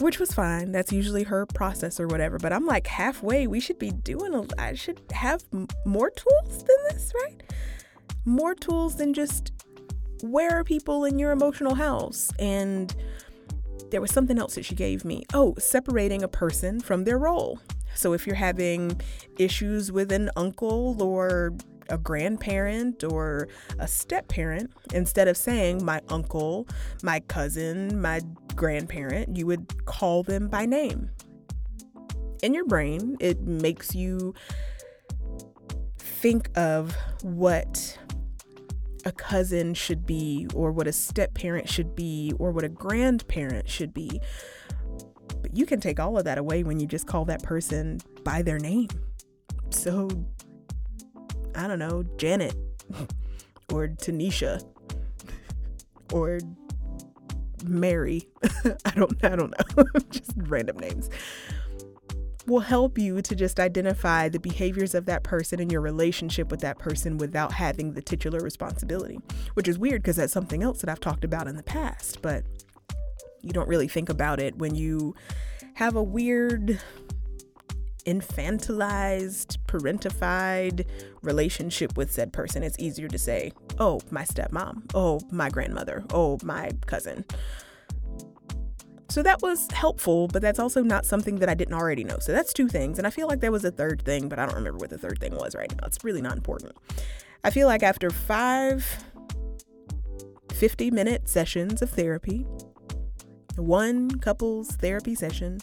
which 0.00 0.18
was 0.18 0.32
fine. 0.32 0.72
That's 0.72 0.92
usually 0.92 1.24
her 1.24 1.46
process 1.46 1.98
or 1.98 2.06
whatever. 2.06 2.38
But 2.38 2.52
I'm 2.52 2.66
like 2.66 2.86
halfway. 2.86 3.46
We 3.46 3.60
should 3.60 3.78
be 3.78 3.90
doing. 3.90 4.34
A, 4.34 4.46
I 4.58 4.74
should 4.74 5.00
have 5.12 5.42
more 5.84 6.10
tools 6.10 6.58
than 6.58 6.76
this, 6.90 7.12
right? 7.22 7.42
More 8.24 8.54
tools 8.54 8.96
than 8.96 9.14
just 9.14 9.52
where 10.22 10.58
are 10.58 10.64
people 10.64 11.04
in 11.04 11.18
your 11.18 11.30
emotional 11.30 11.74
house 11.74 12.28
and 12.38 12.94
there 13.90 14.00
was 14.00 14.10
something 14.10 14.38
else 14.38 14.54
that 14.56 14.64
she 14.64 14.74
gave 14.74 15.04
me. 15.04 15.24
Oh, 15.32 15.54
separating 15.58 16.22
a 16.22 16.28
person 16.28 16.80
from 16.80 17.04
their 17.04 17.18
role. 17.18 17.58
So 17.94 18.12
if 18.12 18.26
you're 18.26 18.36
having 18.36 19.00
issues 19.38 19.90
with 19.90 20.12
an 20.12 20.30
uncle 20.36 21.02
or 21.02 21.54
a 21.88 21.96
grandparent 21.96 23.02
or 23.02 23.48
a 23.78 23.88
step 23.88 24.28
parent, 24.28 24.70
instead 24.92 25.26
of 25.26 25.36
saying 25.36 25.84
my 25.84 26.00
uncle, 26.08 26.68
my 27.02 27.20
cousin, 27.20 28.00
my 28.00 28.20
grandparent, 28.58 29.36
you 29.36 29.46
would 29.46 29.86
call 29.86 30.22
them 30.22 30.48
by 30.48 30.66
name. 30.66 31.10
In 32.42 32.52
your 32.52 32.66
brain, 32.66 33.16
it 33.20 33.40
makes 33.40 33.94
you 33.94 34.34
think 35.98 36.50
of 36.56 36.94
what 37.22 37.98
a 39.04 39.12
cousin 39.12 39.74
should 39.74 40.04
be, 40.04 40.46
or 40.54 40.72
what 40.72 40.86
a 40.86 40.92
step 40.92 41.32
parent 41.34 41.68
should 41.68 41.94
be, 41.94 42.32
or 42.38 42.50
what 42.50 42.64
a 42.64 42.68
grandparent 42.68 43.68
should 43.68 43.94
be. 43.94 44.20
But 45.40 45.56
you 45.56 45.64
can 45.64 45.80
take 45.80 46.00
all 46.00 46.18
of 46.18 46.24
that 46.24 46.36
away 46.36 46.64
when 46.64 46.80
you 46.80 46.86
just 46.86 47.06
call 47.06 47.24
that 47.26 47.42
person 47.42 48.00
by 48.24 48.42
their 48.42 48.58
name. 48.58 48.88
So, 49.70 50.08
I 51.54 51.68
don't 51.68 51.78
know, 51.78 52.02
Janet, 52.16 52.56
or 53.72 53.86
Tanisha, 53.88 54.60
or 56.12 56.40
Mary, 57.64 58.28
I 58.84 58.90
don't 58.90 59.24
I 59.24 59.36
don't 59.36 59.54
know, 59.76 59.84
just 60.10 60.32
random 60.36 60.78
names. 60.78 61.10
Will 62.46 62.60
help 62.60 62.96
you 62.96 63.20
to 63.20 63.34
just 63.34 63.60
identify 63.60 64.30
the 64.30 64.40
behaviors 64.40 64.94
of 64.94 65.04
that 65.04 65.22
person 65.22 65.60
and 65.60 65.70
your 65.70 65.82
relationship 65.82 66.50
with 66.50 66.60
that 66.60 66.78
person 66.78 67.18
without 67.18 67.52
having 67.52 67.92
the 67.92 68.00
titular 68.00 68.40
responsibility, 68.40 69.18
which 69.52 69.68
is 69.68 69.78
weird 69.78 70.02
because 70.02 70.16
that's 70.16 70.32
something 70.32 70.62
else 70.62 70.80
that 70.80 70.88
I've 70.88 71.00
talked 71.00 71.24
about 71.24 71.46
in 71.46 71.56
the 71.56 71.62
past, 71.62 72.22
but 72.22 72.44
you 73.42 73.52
don't 73.52 73.68
really 73.68 73.88
think 73.88 74.08
about 74.08 74.40
it 74.40 74.56
when 74.56 74.74
you 74.74 75.14
have 75.74 75.94
a 75.94 76.02
weird 76.02 76.80
infantilized, 78.08 79.58
parentified 79.66 80.86
relationship 81.22 81.96
with 81.96 82.10
said 82.10 82.32
person, 82.32 82.62
it's 82.62 82.78
easier 82.78 83.06
to 83.08 83.18
say, 83.18 83.52
oh, 83.78 84.00
my 84.10 84.24
stepmom, 84.24 84.82
oh, 84.94 85.20
my 85.30 85.48
grandmother, 85.48 86.04
oh, 86.10 86.38
my 86.42 86.70
cousin. 86.86 87.24
So 89.10 89.22
that 89.22 89.40
was 89.40 89.68
helpful, 89.72 90.28
but 90.28 90.42
that's 90.42 90.58
also 90.58 90.82
not 90.82 91.06
something 91.06 91.36
that 91.36 91.48
I 91.48 91.54
didn't 91.54 91.74
already 91.74 92.04
know. 92.04 92.18
So 92.20 92.32
that's 92.32 92.52
two 92.52 92.68
things. 92.68 92.98
And 92.98 93.06
I 93.06 93.10
feel 93.10 93.26
like 93.26 93.40
there 93.40 93.50
was 93.50 93.64
a 93.64 93.70
third 93.70 94.02
thing, 94.02 94.28
but 94.28 94.38
I 94.38 94.44
don't 94.44 94.54
remember 94.54 94.78
what 94.78 94.90
the 94.90 94.98
third 94.98 95.18
thing 95.18 95.34
was 95.34 95.54
right 95.54 95.70
now. 95.70 95.86
It's 95.86 96.04
really 96.04 96.20
not 96.20 96.36
important. 96.36 96.76
I 97.42 97.50
feel 97.50 97.68
like 97.68 97.82
after 97.82 98.10
five 98.10 99.04
50 100.52 100.90
minute 100.90 101.28
sessions 101.28 101.80
of 101.80 101.90
therapy, 101.90 102.46
one 103.56 104.10
couples 104.18 104.72
therapy 104.72 105.14
session, 105.14 105.58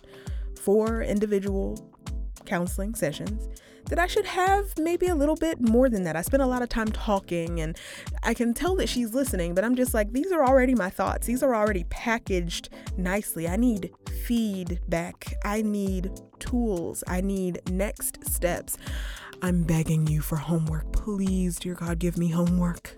four 0.60 1.04
individual 1.04 1.92
counseling 2.46 2.96
sessions 2.96 3.48
that 3.90 4.00
I 4.00 4.08
should 4.08 4.26
have 4.26 4.78
maybe 4.80 5.08
a 5.08 5.16
little 5.16 5.36
bit 5.36 5.62
more 5.62 5.90
than 5.90 6.04
that. 6.04 6.16
I 6.16 6.22
spent 6.22 6.44
a 6.44 6.48
lot 6.48 6.62
of 6.62 6.70
time 6.70 6.92
talking 6.92 7.60
and 7.62 7.78
I 8.24 8.34
can 8.34 8.54
tell 8.54 8.76
that 8.76 8.90
she's 8.90 9.14
listening, 9.14 9.54
but 9.54 9.64
I'm 9.64 9.76
just 9.76 9.94
like, 9.94 10.12
these 10.12 10.32
are 10.32 10.44
already 10.44 10.76
my 10.76 10.90
thoughts. 10.90 11.28
These 11.28 11.44
are 11.44 11.56
already 11.56 11.86
packaged 11.86 12.70
nicely. 12.98 13.48
I 13.48 13.56
need 13.56 13.92
feedback. 14.26 15.36
I 15.44 15.62
need 15.62 16.12
tools. 16.40 17.04
I 17.08 17.22
need 17.22 17.62
next 17.70 18.26
steps. 18.28 18.78
I'm 19.42 19.64
begging 19.64 20.08
you 20.08 20.22
for 20.22 20.38
homework. 20.38 20.92
Please, 20.92 21.58
dear 21.58 21.76
God, 21.76 22.00
give 22.00 22.18
me 22.18 22.30
homework. 22.30 22.98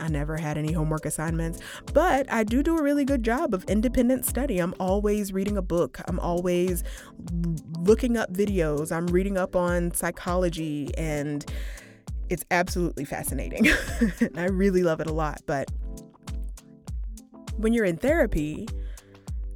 I 0.00 0.08
never 0.08 0.36
had 0.36 0.58
any 0.58 0.72
homework 0.72 1.06
assignments, 1.06 1.60
but 1.92 2.30
I 2.32 2.44
do 2.44 2.62
do 2.62 2.76
a 2.76 2.82
really 2.82 3.04
good 3.04 3.22
job 3.22 3.54
of 3.54 3.64
independent 3.64 4.24
study. 4.24 4.58
I'm 4.58 4.74
always 4.78 5.32
reading 5.32 5.56
a 5.56 5.62
book, 5.62 6.00
I'm 6.08 6.20
always 6.20 6.84
looking 7.78 8.16
up 8.16 8.32
videos, 8.32 8.92
I'm 8.92 9.06
reading 9.06 9.38
up 9.38 9.56
on 9.56 9.92
psychology, 9.94 10.90
and 10.96 11.44
it's 12.28 12.44
absolutely 12.50 13.04
fascinating. 13.04 13.68
I 14.36 14.46
really 14.46 14.82
love 14.82 15.00
it 15.00 15.06
a 15.06 15.12
lot. 15.12 15.42
But 15.46 15.70
when 17.56 17.72
you're 17.72 17.84
in 17.84 17.96
therapy, 17.96 18.68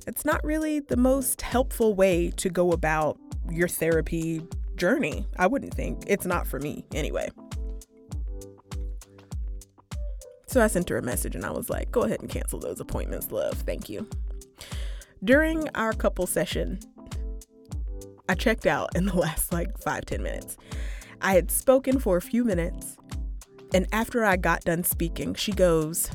it's 0.06 0.24
not 0.24 0.42
really 0.44 0.80
the 0.80 0.96
most 0.96 1.42
helpful 1.42 1.94
way 1.94 2.30
to 2.36 2.48
go 2.48 2.72
about 2.72 3.18
your 3.50 3.68
therapy 3.68 4.42
journey. 4.76 5.26
I 5.36 5.46
wouldn't 5.46 5.74
think. 5.74 6.04
It's 6.06 6.26
not 6.26 6.46
for 6.46 6.58
me 6.58 6.84
anyway. 6.94 7.28
So 10.50 10.60
I 10.60 10.66
sent 10.66 10.88
her 10.88 10.98
a 10.98 11.02
message 11.02 11.36
and 11.36 11.46
I 11.46 11.52
was 11.52 11.70
like, 11.70 11.92
go 11.92 12.02
ahead 12.02 12.22
and 12.22 12.28
cancel 12.28 12.58
those 12.58 12.80
appointments, 12.80 13.30
love. 13.30 13.54
Thank 13.54 13.88
you. 13.88 14.08
During 15.22 15.68
our 15.76 15.92
couple 15.92 16.26
session, 16.26 16.80
I 18.28 18.34
checked 18.34 18.66
out 18.66 18.96
in 18.96 19.06
the 19.06 19.14
last 19.16 19.52
like 19.52 19.78
five 19.78 20.06
ten 20.06 20.24
minutes. 20.24 20.56
I 21.20 21.34
had 21.34 21.52
spoken 21.52 22.00
for 22.00 22.16
a 22.16 22.20
few 22.20 22.42
minutes, 22.42 22.96
and 23.72 23.86
after 23.92 24.24
I 24.24 24.36
got 24.36 24.62
done 24.62 24.82
speaking, 24.82 25.34
she 25.34 25.52
goes, 25.52 26.10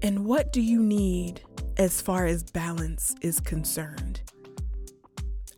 And 0.00 0.24
what 0.24 0.54
do 0.54 0.62
you 0.62 0.82
need 0.82 1.42
as 1.76 2.00
far 2.00 2.24
as 2.24 2.42
balance 2.42 3.14
is 3.20 3.38
concerned? 3.38 4.22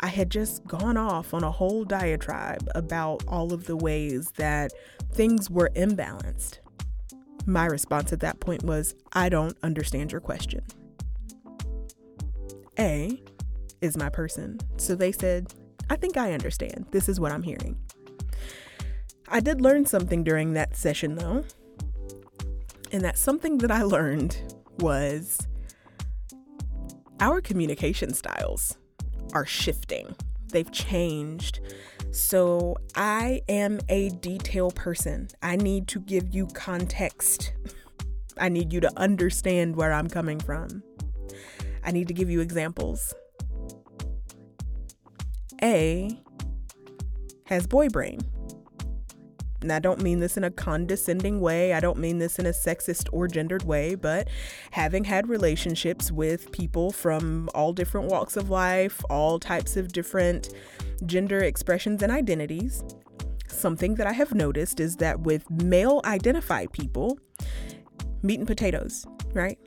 I 0.00 0.06
had 0.08 0.30
just 0.30 0.64
gone 0.66 0.96
off 0.96 1.34
on 1.34 1.42
a 1.42 1.50
whole 1.50 1.84
diatribe 1.84 2.68
about 2.74 3.24
all 3.26 3.52
of 3.52 3.66
the 3.66 3.76
ways 3.76 4.30
that 4.36 4.72
things 5.12 5.50
were 5.50 5.70
imbalanced. 5.74 6.58
My 7.46 7.66
response 7.66 8.12
at 8.12 8.20
that 8.20 8.38
point 8.38 8.62
was, 8.62 8.94
I 9.12 9.28
don't 9.28 9.56
understand 9.62 10.12
your 10.12 10.20
question. 10.20 10.62
A 12.78 13.20
is 13.80 13.96
my 13.96 14.08
person. 14.08 14.58
So 14.76 14.94
they 14.94 15.10
said, 15.10 15.52
I 15.90 15.96
think 15.96 16.16
I 16.16 16.32
understand. 16.32 16.86
This 16.92 17.08
is 17.08 17.18
what 17.18 17.32
I'm 17.32 17.42
hearing. 17.42 17.76
I 19.26 19.40
did 19.40 19.60
learn 19.60 19.84
something 19.84 20.22
during 20.22 20.52
that 20.52 20.76
session 20.76 21.16
though. 21.16 21.44
And 22.92 23.02
that 23.02 23.18
something 23.18 23.58
that 23.58 23.70
I 23.70 23.82
learned 23.82 24.36
was 24.78 25.46
our 27.20 27.40
communication 27.40 28.14
styles 28.14 28.78
are 29.32 29.46
shifting, 29.46 30.14
they've 30.48 30.70
changed. 30.70 31.60
So 32.10 32.76
I 32.94 33.42
am 33.48 33.80
a 33.88 34.08
detail 34.08 34.70
person. 34.70 35.28
I 35.42 35.56
need 35.56 35.88
to 35.88 36.00
give 36.00 36.34
you 36.34 36.46
context. 36.46 37.52
I 38.38 38.48
need 38.48 38.72
you 38.72 38.80
to 38.80 38.90
understand 38.96 39.76
where 39.76 39.92
I'm 39.92 40.08
coming 40.08 40.40
from. 40.40 40.82
I 41.84 41.90
need 41.90 42.08
to 42.08 42.14
give 42.14 42.30
you 42.30 42.40
examples. 42.40 43.14
A 45.62 46.18
has 47.46 47.66
boy 47.66 47.88
brain. 47.88 48.20
And 49.60 49.72
I 49.72 49.80
don't 49.80 50.00
mean 50.02 50.20
this 50.20 50.36
in 50.36 50.44
a 50.44 50.50
condescending 50.50 51.40
way. 51.40 51.72
I 51.72 51.80
don't 51.80 51.98
mean 51.98 52.18
this 52.18 52.38
in 52.38 52.46
a 52.46 52.50
sexist 52.50 53.08
or 53.12 53.26
gendered 53.26 53.64
way, 53.64 53.96
but 53.96 54.28
having 54.70 55.04
had 55.04 55.28
relationships 55.28 56.12
with 56.12 56.52
people 56.52 56.92
from 56.92 57.50
all 57.54 57.72
different 57.72 58.08
walks 58.08 58.36
of 58.36 58.50
life, 58.50 59.02
all 59.10 59.38
types 59.38 59.76
of 59.76 59.92
different 59.92 60.50
gender 61.06 61.40
expressions 61.40 62.02
and 62.02 62.12
identities, 62.12 62.84
something 63.48 63.96
that 63.96 64.06
I 64.06 64.12
have 64.12 64.32
noticed 64.32 64.78
is 64.78 64.96
that 64.96 65.20
with 65.20 65.50
male 65.50 66.00
identified 66.04 66.72
people, 66.72 67.18
meat 68.22 68.38
and 68.38 68.46
potatoes, 68.46 69.06
right? 69.32 69.58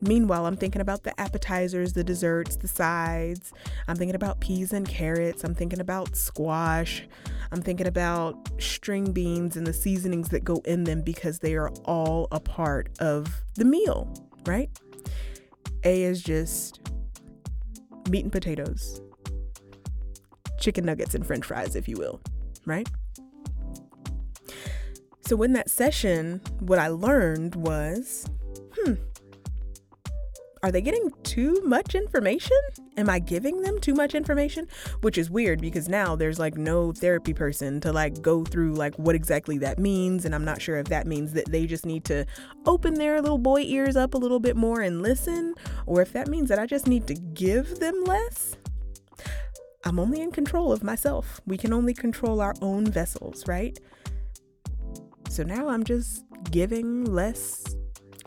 Meanwhile, 0.00 0.44
I'm 0.44 0.56
thinking 0.56 0.82
about 0.82 1.02
the 1.02 1.18
appetizers, 1.18 1.94
the 1.94 2.04
desserts, 2.04 2.56
the 2.56 2.68
sides. 2.68 3.54
I'm 3.88 3.96
thinking 3.96 4.14
about 4.14 4.38
peas 4.38 4.74
and 4.74 4.86
carrots. 4.86 5.44
I'm 5.44 5.54
thinking 5.54 5.80
about 5.80 6.14
squash. 6.14 7.08
I'm 7.52 7.62
thinking 7.62 7.86
about 7.86 8.50
string 8.60 9.12
beans 9.12 9.56
and 9.56 9.66
the 9.66 9.72
seasonings 9.72 10.28
that 10.30 10.44
go 10.44 10.62
in 10.64 10.84
them 10.84 11.02
because 11.02 11.38
they 11.38 11.54
are 11.54 11.70
all 11.84 12.28
a 12.32 12.40
part 12.40 12.88
of 13.00 13.42
the 13.54 13.64
meal, 13.64 14.12
right? 14.46 14.70
A 15.84 16.02
is 16.02 16.22
just 16.22 16.80
meat 18.08 18.24
and 18.24 18.32
potatoes, 18.32 19.00
chicken 20.58 20.84
nuggets 20.84 21.14
and 21.14 21.26
french 21.26 21.44
fries, 21.44 21.76
if 21.76 21.88
you 21.88 21.96
will, 21.96 22.20
right? 22.66 22.88
So, 25.26 25.42
in 25.42 25.52
that 25.54 25.70
session, 25.70 26.42
what 26.60 26.78
I 26.78 26.88
learned 26.88 27.54
was 27.54 28.26
are 30.64 30.72
they 30.72 30.80
getting 30.80 31.10
too 31.24 31.60
much 31.62 31.94
information? 31.94 32.56
Am 32.96 33.10
I 33.10 33.18
giving 33.18 33.60
them 33.60 33.78
too 33.78 33.92
much 33.92 34.14
information? 34.14 34.66
Which 35.02 35.18
is 35.18 35.30
weird 35.30 35.60
because 35.60 35.90
now 35.90 36.16
there's 36.16 36.38
like 36.38 36.56
no 36.56 36.90
therapy 36.90 37.34
person 37.34 37.82
to 37.82 37.92
like 37.92 38.22
go 38.22 38.44
through 38.44 38.72
like 38.72 38.94
what 38.94 39.14
exactly 39.14 39.58
that 39.58 39.78
means. 39.78 40.24
And 40.24 40.34
I'm 40.34 40.46
not 40.46 40.62
sure 40.62 40.78
if 40.78 40.86
that 40.86 41.06
means 41.06 41.34
that 41.34 41.52
they 41.52 41.66
just 41.66 41.84
need 41.84 42.06
to 42.06 42.24
open 42.64 42.94
their 42.94 43.20
little 43.20 43.36
boy 43.36 43.60
ears 43.60 43.94
up 43.94 44.14
a 44.14 44.16
little 44.16 44.40
bit 44.40 44.56
more 44.56 44.80
and 44.80 45.02
listen, 45.02 45.54
or 45.84 46.00
if 46.00 46.14
that 46.14 46.28
means 46.28 46.48
that 46.48 46.58
I 46.58 46.64
just 46.64 46.86
need 46.86 47.06
to 47.08 47.14
give 47.14 47.78
them 47.78 48.02
less. 48.04 48.56
I'm 49.84 49.98
only 49.98 50.22
in 50.22 50.32
control 50.32 50.72
of 50.72 50.82
myself. 50.82 51.42
We 51.44 51.58
can 51.58 51.74
only 51.74 51.92
control 51.92 52.40
our 52.40 52.54
own 52.62 52.86
vessels, 52.86 53.46
right? 53.46 53.78
So 55.28 55.42
now 55.42 55.68
I'm 55.68 55.84
just 55.84 56.24
giving 56.50 57.04
less 57.04 57.76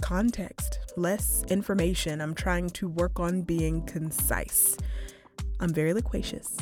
context, 0.04 0.87
less 0.98 1.44
information. 1.50 2.20
I'm 2.20 2.34
trying 2.34 2.70
to 2.72 2.90
work 2.90 3.20
on 3.20 3.44
being 3.44 3.86
concise. 3.86 4.76
I'm 5.60 5.74
very 5.74 5.94
loquacious. 5.94 6.58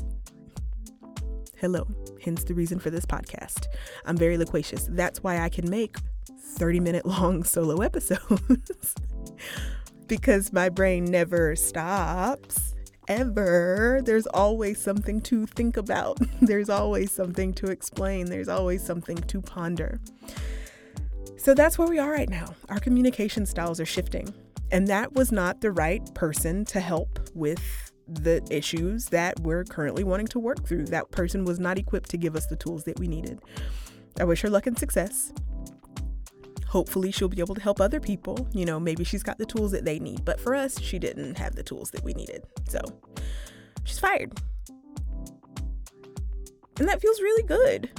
Hello, 1.58 1.88
hence 2.22 2.44
the 2.44 2.54
reason 2.54 2.80
for 2.80 2.90
this 2.90 3.06
podcast. 3.06 3.66
I'm 4.06 4.18
very 4.18 4.38
loquacious. 4.38 4.88
That's 4.92 5.24
why 5.24 5.40
I 5.40 5.50
can 5.50 5.70
make 5.70 5.98
30 6.58 6.80
minute 6.82 7.06
long 7.06 7.44
solo 7.56 7.82
episodes 7.82 8.96
because 10.08 10.54
my 10.54 10.70
brain 10.70 11.06
never 11.06 11.56
stops. 11.56 12.74
Ever. 13.08 14.02
There's 14.04 14.26
always 14.28 14.82
something 14.82 15.22
to 15.22 15.46
think 15.46 15.78
about. 15.78 16.20
There's 16.42 16.70
always 16.70 17.12
something 17.12 17.54
to 17.54 17.68
explain. 17.68 18.26
There's 18.26 18.50
always 18.50 18.84
something 18.84 19.18
to 19.18 19.42
ponder. 19.42 20.00
So 21.46 21.54
that's 21.54 21.78
where 21.78 21.88
we 21.88 22.00
are 22.00 22.12
right 22.12 22.28
now. 22.28 22.56
Our 22.70 22.80
communication 22.80 23.46
styles 23.46 23.80
are 23.80 23.86
shifting. 23.86 24.34
And 24.72 24.88
that 24.88 25.14
was 25.14 25.32
not 25.32 25.62
the 25.62 25.72
right 25.72 26.02
person 26.16 26.66
to 26.66 26.80
help 26.80 27.20
with 27.36 27.92
the 28.08 28.44
issues 28.50 29.06
that 29.10 29.40
we're 29.42 29.64
currently 29.64 30.04
wanting 30.04 30.26
to 30.30 30.40
work 30.40 30.66
through. 30.66 30.86
That 30.86 31.12
person 31.12 31.46
was 31.46 31.60
not 31.60 31.78
equipped 31.78 32.10
to 32.10 32.18
give 32.18 32.36
us 32.36 32.48
the 32.48 32.56
tools 32.56 32.86
that 32.86 33.00
we 33.00 33.08
needed. 33.08 33.44
I 34.20 34.24
wish 34.24 34.42
her 34.42 34.50
luck 34.50 34.66
and 34.66 34.76
success. 34.76 35.32
Hopefully, 36.66 37.12
she'll 37.12 37.30
be 37.30 37.42
able 37.42 37.54
to 37.54 37.62
help 37.62 37.80
other 37.80 38.00
people. 38.00 38.48
You 38.52 38.66
know, 38.66 38.80
maybe 38.80 39.04
she's 39.04 39.22
got 39.22 39.38
the 39.38 39.46
tools 39.46 39.72
that 39.74 39.86
they 39.86 40.00
need. 40.00 40.26
But 40.26 40.40
for 40.40 40.56
us, 40.56 40.82
she 40.82 40.98
didn't 40.98 41.38
have 41.38 41.56
the 41.56 41.62
tools 41.62 41.92
that 41.92 42.04
we 42.04 42.16
needed. 42.16 42.44
So 42.68 42.80
she's 43.84 44.00
fired. 44.00 44.34
And 46.80 46.90
that 46.90 47.02
feels 47.02 47.22
really 47.22 47.44
good 47.44 47.92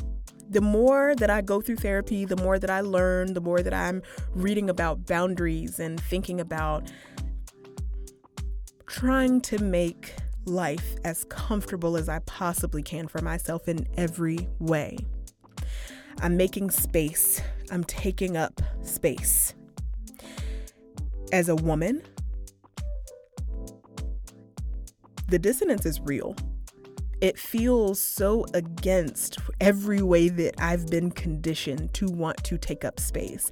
the 0.49 0.61
more 0.61 1.15
that 1.17 1.31
I 1.31 1.41
go 1.41 1.61
through 1.61 1.77
therapy, 1.77 2.25
the 2.25 2.37
more 2.37 2.59
that 2.59 2.71
I 2.71 2.81
learn, 2.81 3.35
the 3.35 3.41
more 3.41 3.63
that 3.63 3.75
I'm 3.75 4.03
reading 4.35 4.71
about 4.71 5.07
boundaries 5.07 5.79
and 5.79 6.01
thinking 6.01 6.41
about 6.41 6.91
trying 8.87 9.41
to 9.43 9.59
make 9.59 10.15
life 10.45 10.95
as 11.05 11.25
comfortable 11.25 11.97
as 11.97 12.09
I 12.09 12.21
possibly 12.21 12.83
can 12.83 13.09
for 13.09 13.21
myself 13.21 13.69
in 13.69 13.87
every 13.97 14.49
way. 14.61 14.97
I'm 16.21 16.37
making 16.37 16.71
space, 16.71 17.43
I'm 17.71 17.85
taking 17.85 18.37
up 18.37 18.63
space. 18.83 19.55
As 21.33 21.49
a 21.49 21.57
woman, 21.57 22.03
the 25.29 25.39
dissonance 25.39 25.85
is 25.85 26.01
real 26.01 26.37
it 27.21 27.39
feels 27.39 28.01
so 28.01 28.45
against 28.53 29.39
every 29.61 30.03
way 30.03 30.29
that 30.29 30.55
I've 30.61 30.87
been 30.87 31.11
conditioned 31.11 31.95
to 31.95 32.07
want 32.07 32.43
to 32.45 32.59
take 32.59 32.85
up 32.85 33.01
space. 33.01 33.51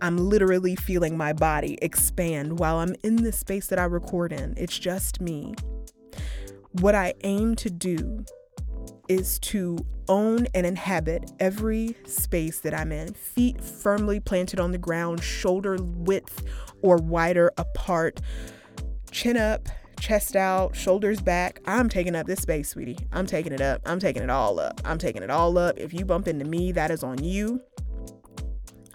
I'm 0.00 0.16
literally 0.16 0.76
feeling 0.76 1.16
my 1.16 1.32
body 1.32 1.78
expand 1.80 2.58
while 2.58 2.78
I'm 2.78 2.94
in 3.02 3.16
the 3.16 3.32
space 3.32 3.68
that 3.68 3.78
I 3.78 3.84
record 3.84 4.32
in. 4.32 4.54
It's 4.56 4.78
just 4.78 5.20
me. 5.20 5.54
What 6.72 6.94
I 6.94 7.14
aim 7.24 7.56
to 7.56 7.70
do 7.70 8.24
is 9.08 9.38
to 9.38 9.78
own 10.08 10.46
and 10.54 10.66
inhabit 10.66 11.30
every 11.40 11.96
space 12.04 12.60
that 12.60 12.74
I'm 12.74 12.92
in, 12.92 13.14
feet 13.14 13.60
firmly 13.62 14.20
planted 14.20 14.60
on 14.60 14.72
the 14.72 14.78
ground, 14.78 15.22
shoulder 15.22 15.76
width 15.80 16.44
or 16.82 16.96
wider 16.96 17.52
apart, 17.56 18.20
chin 19.10 19.36
up, 19.36 19.68
chest 19.98 20.36
out, 20.36 20.76
shoulders 20.76 21.20
back. 21.20 21.60
I'm 21.66 21.88
taking 21.88 22.14
up 22.14 22.26
this 22.26 22.40
space, 22.40 22.68
sweetie. 22.68 22.98
I'm 23.12 23.26
taking 23.26 23.52
it 23.52 23.60
up. 23.60 23.82
I'm 23.86 23.98
taking 23.98 24.22
it 24.22 24.30
all 24.30 24.60
up. 24.60 24.80
I'm 24.84 24.98
taking 24.98 25.22
it 25.22 25.30
all 25.30 25.58
up. 25.58 25.78
If 25.78 25.92
you 25.92 26.04
bump 26.04 26.28
into 26.28 26.44
me, 26.44 26.72
that 26.72 26.90
is 26.90 27.02
on 27.02 27.22
you. 27.22 27.60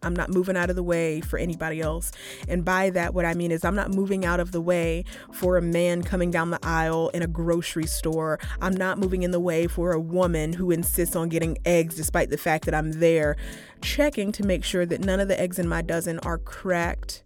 I'm 0.04 0.16
not 0.16 0.30
moving 0.30 0.58
out 0.58 0.70
of 0.70 0.76
the 0.76 0.84
way 0.84 1.22
for 1.22 1.38
anybody 1.38 1.80
else. 1.80 2.12
And 2.48 2.66
by 2.66 2.90
that, 2.92 3.14
what 3.14 3.26
I 3.26 3.34
mean 3.34 3.52
is, 3.52 3.64
I'm 3.64 3.76
not 3.76 3.92
moving 3.92 4.26
out 4.26 4.40
of 4.40 4.52
the 4.52 4.62
way 4.62 5.04
for 5.32 5.58
a 5.58 5.62
man 5.62 6.02
coming 6.02 6.32
down 6.32 6.50
the 6.50 6.60
aisle 6.64 7.10
in 7.10 7.22
a 7.22 7.28
grocery 7.28 7.86
store. 7.86 8.40
I'm 8.62 8.76
not 8.76 8.98
moving 8.98 9.24
in 9.24 9.32
the 9.32 9.40
way 9.40 9.68
for 9.68 9.92
a 9.92 10.00
woman 10.00 10.54
who 10.54 10.72
insists 10.72 11.16
on 11.16 11.30
getting 11.30 11.58
eggs 11.66 11.96
despite 11.96 12.30
the 12.32 12.38
fact 12.38 12.66
that 12.66 12.74
I'm 12.74 12.94
there, 12.94 13.36
checking 13.82 14.32
to 14.34 14.44
make 14.44 14.64
sure 14.64 14.86
that 14.86 15.02
none 15.02 15.20
of 15.20 15.28
the 15.28 15.40
eggs 15.40 15.60
in 15.60 15.68
my 15.68 15.82
dozen 15.82 16.18
are 16.20 16.40
cracked. 16.40 17.24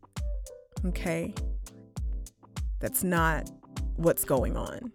Okay? 0.85 1.33
That's 2.79 3.03
not 3.03 3.49
what's 3.97 4.23
going 4.23 4.57
on. 4.57 4.91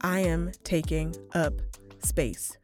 I 0.00 0.20
am 0.20 0.50
taking 0.64 1.14
up 1.34 1.54
space. 2.00 2.56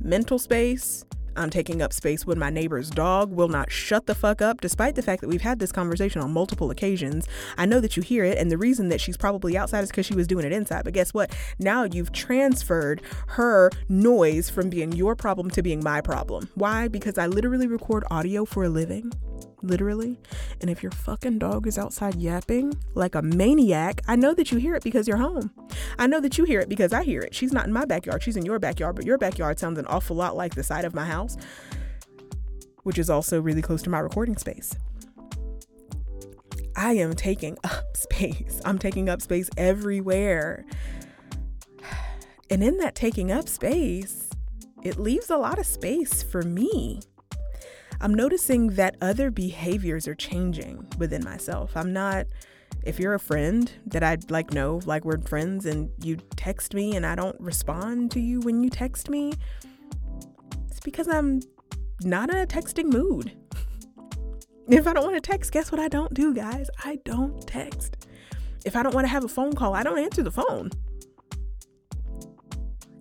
Mental 0.00 0.38
space. 0.38 1.04
I'm 1.36 1.50
taking 1.50 1.80
up 1.80 1.92
space 1.92 2.26
when 2.26 2.38
my 2.38 2.50
neighbor's 2.50 2.90
dog 2.90 3.32
will 3.32 3.48
not 3.48 3.70
shut 3.70 4.06
the 4.06 4.14
fuck 4.14 4.42
up, 4.42 4.60
despite 4.60 4.94
the 4.94 5.02
fact 5.02 5.20
that 5.20 5.28
we've 5.28 5.40
had 5.40 5.58
this 5.58 5.72
conversation 5.72 6.20
on 6.20 6.32
multiple 6.32 6.70
occasions. 6.70 7.28
I 7.56 7.66
know 7.66 7.80
that 7.80 7.96
you 7.96 8.02
hear 8.02 8.24
it, 8.24 8.36
and 8.36 8.50
the 8.50 8.58
reason 8.58 8.88
that 8.88 9.00
she's 9.00 9.16
probably 9.16 9.56
outside 9.56 9.84
is 9.84 9.90
because 9.90 10.06
she 10.06 10.14
was 10.14 10.26
doing 10.26 10.44
it 10.44 10.52
inside. 10.52 10.84
But 10.84 10.92
guess 10.92 11.14
what? 11.14 11.34
Now 11.58 11.84
you've 11.84 12.12
transferred 12.12 13.02
her 13.28 13.70
noise 13.88 14.50
from 14.50 14.70
being 14.70 14.92
your 14.92 15.14
problem 15.14 15.50
to 15.50 15.62
being 15.62 15.82
my 15.82 16.00
problem. 16.00 16.48
Why? 16.54 16.88
Because 16.88 17.16
I 17.16 17.26
literally 17.26 17.68
record 17.68 18.04
audio 18.10 18.44
for 18.44 18.64
a 18.64 18.68
living. 18.68 19.12
Literally. 19.62 20.18
And 20.60 20.70
if 20.70 20.82
your 20.82 20.92
fucking 20.92 21.38
dog 21.38 21.66
is 21.66 21.78
outside 21.78 22.16
yapping 22.16 22.74
like 22.94 23.14
a 23.14 23.22
maniac, 23.22 24.02
I 24.06 24.16
know 24.16 24.34
that 24.34 24.50
you 24.52 24.58
hear 24.58 24.74
it 24.74 24.82
because 24.82 25.06
you're 25.06 25.16
home. 25.16 25.50
I 25.98 26.06
know 26.06 26.20
that 26.20 26.38
you 26.38 26.44
hear 26.44 26.60
it 26.60 26.68
because 26.68 26.92
I 26.92 27.02
hear 27.02 27.20
it. 27.20 27.34
She's 27.34 27.52
not 27.52 27.66
in 27.66 27.72
my 27.72 27.84
backyard, 27.84 28.22
she's 28.22 28.36
in 28.36 28.44
your 28.44 28.58
backyard, 28.58 28.96
but 28.96 29.06
your 29.06 29.18
backyard 29.18 29.58
sounds 29.58 29.78
an 29.78 29.86
awful 29.86 30.16
lot 30.16 30.36
like 30.36 30.54
the 30.54 30.62
side 30.62 30.84
of 30.84 30.94
my 30.94 31.04
house, 31.04 31.36
which 32.82 32.98
is 32.98 33.10
also 33.10 33.40
really 33.40 33.62
close 33.62 33.82
to 33.82 33.90
my 33.90 33.98
recording 33.98 34.36
space. 34.36 34.74
I 36.76 36.94
am 36.94 37.14
taking 37.14 37.58
up 37.64 37.96
space. 37.96 38.60
I'm 38.64 38.78
taking 38.78 39.08
up 39.08 39.22
space 39.22 39.50
everywhere. 39.56 40.64
And 42.52 42.64
in 42.64 42.78
that 42.78 42.96
taking 42.96 43.30
up 43.30 43.48
space, 43.48 44.28
it 44.82 44.98
leaves 44.98 45.30
a 45.30 45.36
lot 45.36 45.60
of 45.60 45.66
space 45.66 46.20
for 46.20 46.42
me. 46.42 47.00
I'm 48.00 48.14
noticing 48.14 48.68
that 48.70 48.96
other 49.00 49.30
behaviors 49.30 50.08
are 50.08 50.14
changing 50.14 50.86
within 50.98 51.22
myself. 51.24 51.76
I'm 51.76 51.92
not 51.92 52.26
if 52.82 52.98
you're 52.98 53.14
a 53.14 53.20
friend 53.20 53.70
that 53.86 54.02
I 54.02 54.16
like 54.28 54.52
know, 54.52 54.80
like 54.86 55.04
we're 55.04 55.18
friends 55.18 55.66
and 55.66 55.90
you 56.02 56.16
text 56.36 56.74
me 56.74 56.96
and 56.96 57.04
I 57.04 57.14
don't 57.14 57.38
respond 57.40 58.10
to 58.12 58.20
you 58.20 58.40
when 58.40 58.62
you 58.62 58.70
text 58.70 59.10
me, 59.10 59.34
it's 60.68 60.80
because 60.80 61.08
I'm 61.08 61.40
not 62.02 62.30
in 62.30 62.38
a 62.38 62.46
texting 62.46 62.86
mood. 62.86 63.36
if 64.68 64.86
I 64.86 64.94
don't 64.94 65.04
want 65.04 65.16
to 65.16 65.20
text, 65.20 65.52
guess 65.52 65.70
what 65.70 65.80
I 65.80 65.88
don't 65.88 66.14
do, 66.14 66.34
guys? 66.34 66.70
I 66.84 66.98
don't 67.04 67.46
text. 67.46 68.06
If 68.64 68.76
I 68.76 68.82
don't 68.82 68.94
want 68.94 69.04
to 69.04 69.10
have 69.10 69.24
a 69.24 69.28
phone 69.28 69.54
call, 69.54 69.74
I 69.74 69.82
don't 69.82 69.98
answer 69.98 70.22
the 70.22 70.30
phone. 70.30 70.70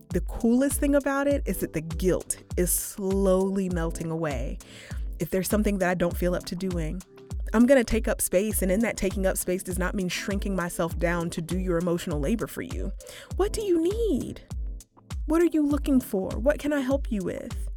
The 0.10 0.22
coolest 0.22 0.80
thing 0.80 0.96
about 0.96 1.28
it 1.28 1.44
is 1.46 1.58
that 1.58 1.74
the 1.74 1.82
guilt 1.82 2.42
is 2.58 2.72
slowly 2.72 3.70
melting 3.70 4.10
away. 4.10 4.58
If 5.20 5.30
there's 5.30 5.48
something 5.48 5.78
that 5.78 5.90
I 5.90 5.94
don't 5.94 6.18
feel 6.18 6.34
up 6.34 6.46
to 6.46 6.56
doing, 6.56 7.02
I'm 7.54 7.68
going 7.68 7.80
to 7.80 7.84
take 7.84 8.08
up 8.08 8.20
space, 8.20 8.64
and 8.64 8.72
in 8.72 8.80
that 8.80 8.98
taking 8.98 9.28
up 9.28 9.38
space 9.38 9.62
does 9.62 9.78
not 9.78 9.94
mean 9.94 10.10
shrinking 10.10 10.56
myself 10.56 10.98
down 10.98 11.30
to 11.32 11.42
do 11.42 11.60
your 11.60 11.78
emotional 11.78 12.20
labor 12.20 12.48
for 12.48 12.64
you. 12.64 12.92
What 13.36 13.54
do 13.54 13.62
you 13.62 13.84
need? 13.84 14.42
What 15.28 15.44
are 15.44 15.50
you 15.52 15.64
looking 15.66 16.02
for? 16.02 16.30
What 16.32 16.58
can 16.58 16.74
I 16.74 16.80
help 16.80 17.12
you 17.12 17.22
with? 17.22 17.70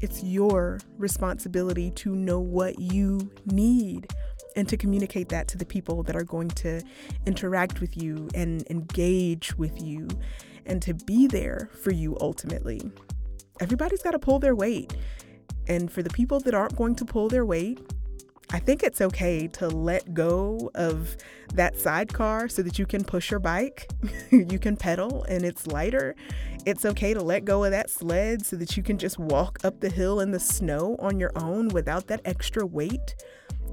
It's 0.00 0.22
your 0.22 0.80
responsibility 0.98 1.90
to 1.92 2.14
know 2.14 2.38
what 2.38 2.78
you 2.78 3.30
need 3.46 4.12
and 4.56 4.68
to 4.68 4.76
communicate 4.76 5.30
that 5.30 5.48
to 5.48 5.56
the 5.56 5.64
people 5.64 6.02
that 6.02 6.16
are 6.16 6.24
going 6.24 6.48
to 6.48 6.82
interact 7.26 7.80
with 7.80 7.96
you 7.96 8.28
and 8.34 8.64
engage 8.70 9.56
with 9.56 9.80
you 9.82 10.08
and 10.68 10.80
to 10.82 10.94
be 10.94 11.26
there 11.26 11.70
for 11.82 11.90
you 11.90 12.16
ultimately. 12.20 12.80
Everybody's 13.60 14.02
got 14.02 14.12
to 14.12 14.18
pull 14.18 14.38
their 14.38 14.54
weight. 14.54 14.96
And 15.66 15.90
for 15.90 16.02
the 16.02 16.10
people 16.10 16.40
that 16.40 16.54
aren't 16.54 16.76
going 16.76 16.94
to 16.96 17.04
pull 17.04 17.28
their 17.28 17.44
weight, 17.44 17.80
I 18.50 18.58
think 18.58 18.82
it's 18.82 19.02
okay 19.02 19.46
to 19.48 19.68
let 19.68 20.14
go 20.14 20.70
of 20.74 21.16
that 21.52 21.78
sidecar 21.78 22.48
so 22.48 22.62
that 22.62 22.78
you 22.78 22.86
can 22.86 23.04
push 23.04 23.30
your 23.30 23.40
bike, 23.40 23.90
you 24.30 24.58
can 24.58 24.76
pedal 24.76 25.24
and 25.24 25.44
it's 25.44 25.66
lighter. 25.66 26.14
It's 26.64 26.86
okay 26.86 27.12
to 27.12 27.20
let 27.20 27.44
go 27.44 27.64
of 27.64 27.72
that 27.72 27.90
sled 27.90 28.46
so 28.46 28.56
that 28.56 28.76
you 28.76 28.82
can 28.82 28.96
just 28.96 29.18
walk 29.18 29.58
up 29.64 29.80
the 29.80 29.90
hill 29.90 30.20
in 30.20 30.30
the 30.30 30.40
snow 30.40 30.96
on 30.98 31.20
your 31.20 31.32
own 31.36 31.68
without 31.68 32.06
that 32.06 32.22
extra 32.24 32.64
weight. 32.64 33.14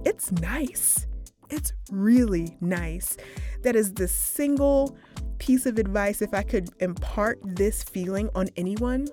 It's 0.04 0.32
nice. 0.32 1.08
It's 1.50 1.74
really 1.92 2.58
nice. 2.62 3.18
That 3.64 3.76
is 3.76 3.94
the 3.94 4.08
single 4.08 4.98
piece 5.38 5.66
of 5.66 5.78
advice 5.78 6.22
if 6.22 6.34
I 6.34 6.44
could 6.44 6.70
impart 6.80 7.40
this 7.44 7.84
feeling 7.84 8.30
on 8.36 8.50
anyone. 8.56 9.08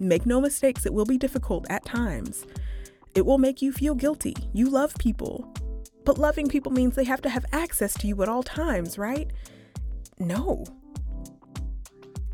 Make 0.00 0.26
no 0.26 0.40
mistakes, 0.40 0.86
it 0.86 0.94
will 0.94 1.04
be 1.04 1.18
difficult 1.18 1.66
at 1.70 1.84
times. 1.84 2.46
It 3.14 3.24
will 3.24 3.38
make 3.38 3.62
you 3.62 3.72
feel 3.72 3.94
guilty. 3.94 4.34
You 4.52 4.68
love 4.68 4.94
people. 4.98 5.52
But 6.04 6.18
loving 6.18 6.48
people 6.48 6.72
means 6.72 6.96
they 6.96 7.04
have 7.04 7.22
to 7.22 7.28
have 7.28 7.46
access 7.52 7.94
to 7.94 8.06
you 8.06 8.22
at 8.22 8.28
all 8.28 8.42
times, 8.42 8.98
right? 8.98 9.30
No. 10.18 10.64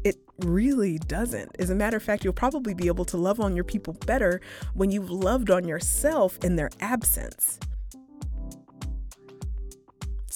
It 0.02 0.16
really 0.38 0.98
doesn't. 0.98 1.54
As 1.58 1.70
a 1.70 1.74
matter 1.74 1.98
of 1.98 2.02
fact, 2.02 2.24
you'll 2.24 2.32
probably 2.32 2.74
be 2.74 2.86
able 2.86 3.04
to 3.06 3.16
love 3.16 3.40
on 3.40 3.54
your 3.54 3.64
people 3.64 3.92
better 4.06 4.40
when 4.74 4.90
you've 4.90 5.10
loved 5.10 5.50
on 5.50 5.68
yourself 5.68 6.38
in 6.42 6.56
their 6.56 6.70
absence. 6.80 7.58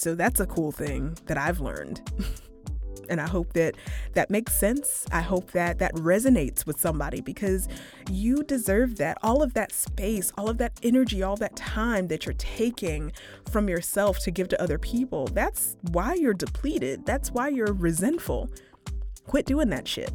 So 0.05 0.13
that's 0.13 0.39
a 0.39 0.45
cool 0.45 0.71
thing 0.71 1.17
that 1.25 1.35
I've 1.35 1.61
learned. 1.61 1.99
and 3.09 3.19
I 3.19 3.27
hope 3.27 3.53
that 3.53 3.73
that 4.13 4.29
makes 4.29 4.53
sense. 4.53 5.03
I 5.11 5.21
hope 5.21 5.49
that 5.53 5.79
that 5.79 5.95
resonates 5.95 6.63
with 6.63 6.79
somebody 6.79 7.21
because 7.21 7.67
you 8.11 8.43
deserve 8.43 8.97
that. 8.97 9.17
All 9.23 9.41
of 9.41 9.55
that 9.55 9.71
space, 9.71 10.31
all 10.37 10.47
of 10.47 10.59
that 10.59 10.79
energy, 10.83 11.23
all 11.23 11.35
that 11.37 11.55
time 11.55 12.07
that 12.09 12.27
you're 12.27 12.35
taking 12.35 13.13
from 13.49 13.67
yourself 13.67 14.19
to 14.19 14.29
give 14.29 14.47
to 14.49 14.61
other 14.61 14.77
people. 14.77 15.25
That's 15.25 15.75
why 15.91 16.13
you're 16.13 16.35
depleted. 16.35 17.07
That's 17.07 17.31
why 17.31 17.47
you're 17.47 17.73
resentful. 17.73 18.51
Quit 19.25 19.47
doing 19.47 19.69
that 19.69 19.87
shit. 19.87 20.11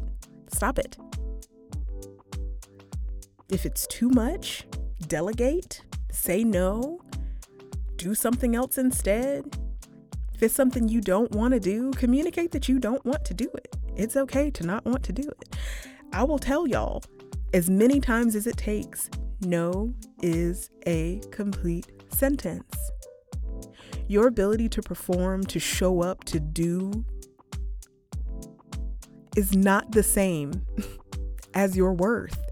Stop 0.53 0.79
it. 0.79 0.95
If 3.49 3.65
it's 3.65 3.85
too 3.87 4.07
much, 4.07 4.65
delegate, 5.09 5.83
say 6.13 6.45
no, 6.45 7.01
do 7.97 8.15
something 8.15 8.55
else 8.55 8.77
instead 8.77 9.43
if 10.41 10.45
it's 10.45 10.55
something 10.55 10.89
you 10.89 11.01
don't 11.01 11.31
want 11.33 11.53
to 11.53 11.59
do, 11.59 11.91
communicate 11.91 12.49
that 12.49 12.67
you 12.67 12.79
don't 12.79 13.05
want 13.05 13.23
to 13.23 13.31
do 13.31 13.47
it. 13.53 13.75
It's 13.95 14.17
okay 14.17 14.49
to 14.49 14.65
not 14.65 14.83
want 14.85 15.03
to 15.03 15.13
do 15.13 15.21
it. 15.21 15.55
I 16.13 16.23
will 16.23 16.39
tell 16.39 16.65
y'all 16.65 17.03
as 17.53 17.69
many 17.69 17.99
times 17.99 18.35
as 18.35 18.47
it 18.47 18.57
takes 18.57 19.07
no 19.41 19.93
is 20.23 20.71
a 20.87 21.21
complete 21.29 21.91
sentence. 22.09 22.75
Your 24.07 24.25
ability 24.25 24.67
to 24.69 24.81
perform, 24.81 25.43
to 25.43 25.59
show 25.59 26.01
up, 26.01 26.23
to 26.23 26.39
do 26.39 27.05
is 29.37 29.55
not 29.55 29.91
the 29.91 30.01
same 30.01 30.65
as 31.53 31.77
your 31.77 31.93
worth. 31.93 32.43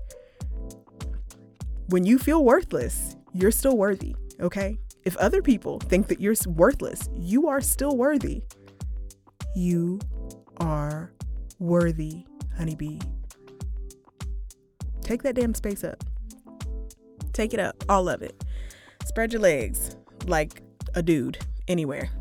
When 1.88 2.06
you 2.06 2.20
feel 2.20 2.46
worthless, 2.46 3.16
you're 3.34 3.50
still 3.50 3.76
worthy, 3.76 4.16
okay? 4.40 4.78
If 5.10 5.18
other 5.18 5.42
people 5.42 5.80
think 5.80 6.08
that 6.10 6.22
you're 6.22 6.36
worthless, 6.46 7.10
you 7.16 7.48
are 7.48 7.62
still 7.62 7.98
worthy. 7.98 8.44
You 9.56 10.00
are 10.58 11.12
worthy, 11.58 12.28
honeybee. 12.56 13.00
Take 15.02 15.24
that 15.24 15.34
damn 15.34 15.56
space 15.56 15.84
up. 15.84 16.04
Take 17.34 17.56
it 17.56 17.60
up, 17.60 17.84
all 17.90 18.08
of 18.08 18.22
it. 18.22 18.44
Spread 19.04 19.34
your 19.34 19.42
legs 19.42 19.96
like 20.28 20.62
a 20.94 21.02
dude 21.02 21.40
anywhere. 21.68 22.12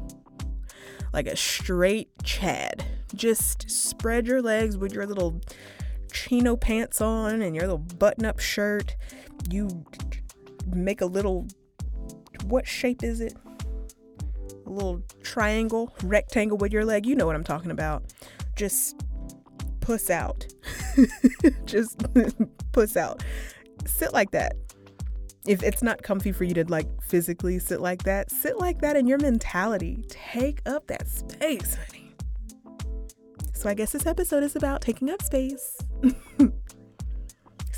Like 1.13 1.27
a 1.27 1.37
straight 1.37 2.09
Chad. 2.23 2.87
Just 3.15 3.71
spread 3.71 4.27
your 4.27 4.41
legs 4.41 4.79
with 4.79 4.95
your 4.95 5.05
little 5.05 5.43
chino 6.11 6.57
pants 6.57 7.03
on 7.03 7.43
and 7.43 7.55
your 7.55 7.65
little 7.65 7.77
button 7.99 8.25
up 8.25 8.39
shirt. 8.39 8.97
You 9.51 9.85
make 10.75 11.03
a 11.03 11.07
little 11.07 11.49
what 12.49 12.67
shape 12.67 13.03
is 13.03 13.21
it? 13.21 13.35
A 14.67 14.71
little 14.71 15.03
triangle, 15.23 15.95
rectangle 16.03 16.59
with 16.59 16.73
your 16.73 16.85
leg. 16.85 17.07
You 17.07 17.15
know 17.15 17.27
what 17.27 17.37
I'm 17.37 17.45
talking 17.45 17.71
about. 17.71 18.03
Just 18.57 19.03
puss 19.81 20.11
out. 20.11 20.47
Just 21.65 22.03
puss 22.73 22.97
out. 22.97 23.23
Sit 23.87 24.13
like 24.13 24.31
that. 24.33 24.57
If 25.47 25.63
it's 25.63 25.83
not 25.83 26.03
comfy 26.03 26.33
for 26.33 26.45
you 26.45 26.53
to 26.55 26.65
like 26.65 26.87
physically 27.03 27.59
sit 27.59 27.81
like 27.81 28.03
that, 28.03 28.31
sit 28.31 28.59
like 28.59 28.81
that 28.81 28.97
in 28.97 29.07
your 29.07 29.19
mentality. 29.19 30.05
Take 30.09 30.61
up 30.67 30.87
that 30.89 31.09
space, 31.09 31.77
honey. 31.87 32.15
So 33.55 33.69
I 33.69 33.75
guess 33.75 33.93
this 33.93 34.07
episode 34.07 34.43
is 34.43 34.57
about 34.57 34.83
taking 34.83 35.11
up 35.11 35.23
space. 35.23 35.79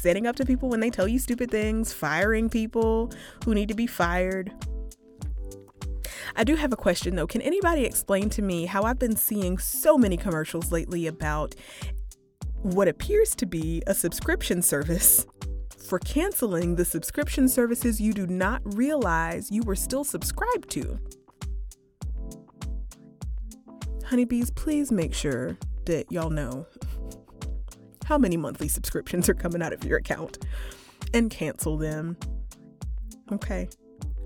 standing 0.00 0.26
up 0.26 0.34
to 0.34 0.46
people 0.46 0.70
when 0.70 0.80
they 0.80 0.88
tell 0.88 1.06
you 1.06 1.18
stupid 1.18 1.50
things, 1.50 1.92
firing 1.92 2.48
people 2.48 3.12
who 3.44 3.54
need 3.54 3.68
to 3.68 3.74
be 3.74 3.86
fired. 3.86 4.50
I 6.34 6.42
do 6.42 6.56
have 6.56 6.72
a 6.72 6.76
question 6.76 7.16
though. 7.16 7.26
Can 7.26 7.42
anybody 7.42 7.84
explain 7.84 8.30
to 8.30 8.42
me 8.42 8.64
how 8.64 8.82
I've 8.82 8.98
been 8.98 9.14
seeing 9.14 9.58
so 9.58 9.98
many 9.98 10.16
commercials 10.16 10.72
lately 10.72 11.06
about 11.06 11.54
what 12.62 12.88
appears 12.88 13.34
to 13.36 13.46
be 13.46 13.82
a 13.86 13.94
subscription 13.94 14.62
service 14.62 15.26
for 15.76 15.98
canceling 15.98 16.76
the 16.76 16.84
subscription 16.84 17.46
services 17.48 18.00
you 18.00 18.14
do 18.14 18.26
not 18.26 18.62
realize 18.74 19.50
you 19.50 19.62
were 19.64 19.76
still 19.76 20.04
subscribed 20.04 20.70
to? 20.70 20.98
Honeybees, 24.06 24.50
please 24.50 24.90
make 24.90 25.12
sure 25.12 25.58
that 25.84 26.10
y'all 26.10 26.30
know 26.30 26.66
how 28.10 28.18
many 28.18 28.36
monthly 28.36 28.66
subscriptions 28.66 29.28
are 29.28 29.34
coming 29.34 29.62
out 29.62 29.72
of 29.72 29.84
your 29.84 29.96
account 29.98 30.44
and 31.14 31.30
cancel 31.30 31.76
them. 31.76 32.16
Okay. 33.30 33.68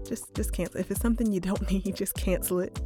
Just 0.09 0.35
just 0.35 0.55
cancel. 0.55 0.81
If 0.81 0.91
it's 0.91 1.03
something 1.03 1.31
you 1.31 1.39
don't 1.39 1.71
need, 1.71 1.95
just 1.95 2.15
cancel 2.15 2.61
it. 2.61 2.81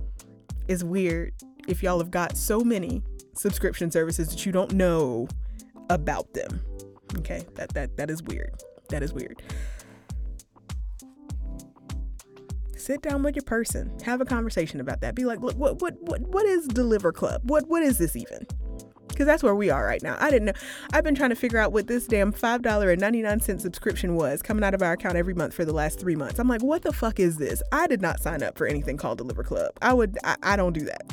It's 0.66 0.82
weird 0.82 1.34
if 1.68 1.84
y'all 1.84 2.00
have 2.00 2.10
got 2.10 2.36
so 2.36 2.62
many 2.62 3.00
subscription 3.32 3.92
services 3.92 4.28
that 4.30 4.44
you 4.44 4.50
don't 4.50 4.72
know 4.72 5.28
about 5.88 6.34
them. 6.34 6.60
Okay? 7.18 7.44
That 7.54 7.72
that 7.74 7.96
that 7.96 8.10
is 8.10 8.20
weird. 8.24 8.60
That 8.88 9.04
is 9.04 9.12
weird. 9.12 9.40
sit 12.76 13.02
down 13.02 13.22
with 13.22 13.36
your 13.36 13.44
person, 13.44 13.92
have 14.02 14.20
a 14.20 14.24
conversation 14.24 14.80
about 14.80 15.02
that. 15.02 15.14
Be 15.14 15.26
like, 15.26 15.40
look, 15.40 15.56
what 15.56 15.80
what 15.80 15.94
what 16.00 16.22
what 16.22 16.44
is 16.46 16.66
Deliver 16.66 17.12
Club? 17.12 17.42
What 17.44 17.68
what 17.68 17.84
is 17.84 17.98
this 17.98 18.16
even? 18.16 18.46
Because 19.18 19.26
that's 19.26 19.42
where 19.42 19.56
we 19.56 19.68
are 19.68 19.84
right 19.84 20.00
now. 20.00 20.16
I 20.20 20.30
didn't 20.30 20.44
know. 20.46 20.52
I've 20.92 21.02
been 21.02 21.16
trying 21.16 21.30
to 21.30 21.34
figure 21.34 21.58
out 21.58 21.72
what 21.72 21.88
this 21.88 22.06
damn 22.06 22.30
five 22.30 22.62
dollar 22.62 22.92
and 22.92 23.00
ninety 23.00 23.20
nine 23.20 23.40
cent 23.40 23.60
subscription 23.60 24.14
was 24.14 24.42
coming 24.42 24.62
out 24.62 24.74
of 24.74 24.82
our 24.82 24.92
account 24.92 25.16
every 25.16 25.34
month 25.34 25.54
for 25.54 25.64
the 25.64 25.72
last 25.72 25.98
three 25.98 26.14
months. 26.14 26.38
I'm 26.38 26.46
like, 26.46 26.62
what 26.62 26.82
the 26.82 26.92
fuck 26.92 27.18
is 27.18 27.36
this? 27.36 27.60
I 27.72 27.88
did 27.88 28.00
not 28.00 28.20
sign 28.20 28.44
up 28.44 28.56
for 28.56 28.68
anything 28.68 28.96
called 28.96 29.18
Deliver 29.18 29.42
Club. 29.42 29.72
I 29.82 29.92
would. 29.92 30.18
I, 30.22 30.36
I 30.44 30.54
don't 30.54 30.72
do 30.72 30.82
that. 30.82 31.12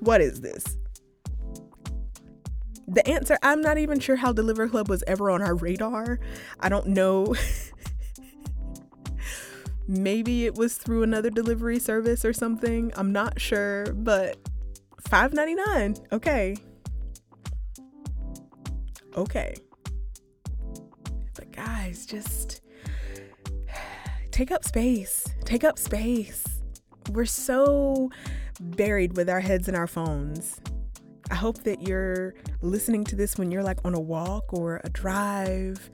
What 0.00 0.20
is 0.20 0.40
this? 0.40 0.76
The 2.88 3.06
answer, 3.08 3.38
I'm 3.40 3.60
not 3.60 3.78
even 3.78 4.00
sure 4.00 4.16
how 4.16 4.32
Deliver 4.32 4.66
Club 4.68 4.88
was 4.88 5.04
ever 5.06 5.30
on 5.30 5.40
our 5.40 5.54
radar. 5.54 6.18
I 6.58 6.68
don't 6.68 6.88
know. 6.88 7.36
Maybe 9.86 10.44
it 10.44 10.56
was 10.56 10.76
through 10.76 11.04
another 11.04 11.30
delivery 11.30 11.78
service 11.78 12.24
or 12.24 12.32
something. 12.32 12.92
I'm 12.96 13.12
not 13.12 13.40
sure, 13.40 13.92
but 13.92 14.38
$5.99. 15.08 16.04
Okay. 16.10 16.56
Okay. 19.16 19.54
But 21.34 21.52
guys, 21.52 22.06
just 22.06 22.60
take 24.30 24.50
up 24.50 24.64
space. 24.64 25.24
Take 25.44 25.64
up 25.64 25.78
space. 25.78 26.44
We're 27.10 27.24
so 27.24 28.10
buried 28.60 29.16
with 29.16 29.28
our 29.28 29.40
heads 29.40 29.68
in 29.68 29.74
our 29.74 29.86
phones. 29.86 30.60
I 31.30 31.34
hope 31.34 31.62
that 31.64 31.86
you're 31.86 32.34
listening 32.60 33.04
to 33.04 33.16
this 33.16 33.38
when 33.38 33.50
you're 33.50 33.62
like 33.62 33.78
on 33.84 33.94
a 33.94 34.00
walk 34.00 34.52
or 34.52 34.80
a 34.84 34.90
drive 34.90 35.90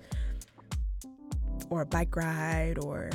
or 1.69 1.83
a 1.83 1.87
bike 1.87 2.17
ride 2.17 2.79
or 2.83 3.11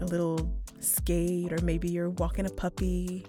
a 0.00 0.04
little 0.04 0.52
skate, 0.80 1.52
or 1.52 1.58
maybe 1.62 1.88
you're 1.88 2.10
walking 2.10 2.46
a 2.46 2.50
puppy, 2.50 3.26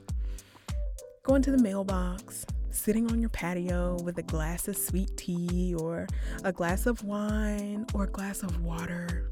going 1.24 1.42
to 1.42 1.52
the 1.52 1.58
mailbox, 1.58 2.46
sitting 2.78 3.12
on 3.12 3.20
your 3.20 3.30
patio 3.30 3.98
with 4.04 4.18
a 4.18 4.24
glass 4.24 4.68
of 4.68 4.78
sweet 4.78 5.16
tea 5.18 5.74
or 5.78 6.08
a 6.44 6.54
glass 6.54 6.86
of 6.86 7.04
wine 7.04 7.86
or 7.94 8.04
a 8.04 8.08
glass 8.08 8.44
of 8.44 8.62
water, 8.62 9.32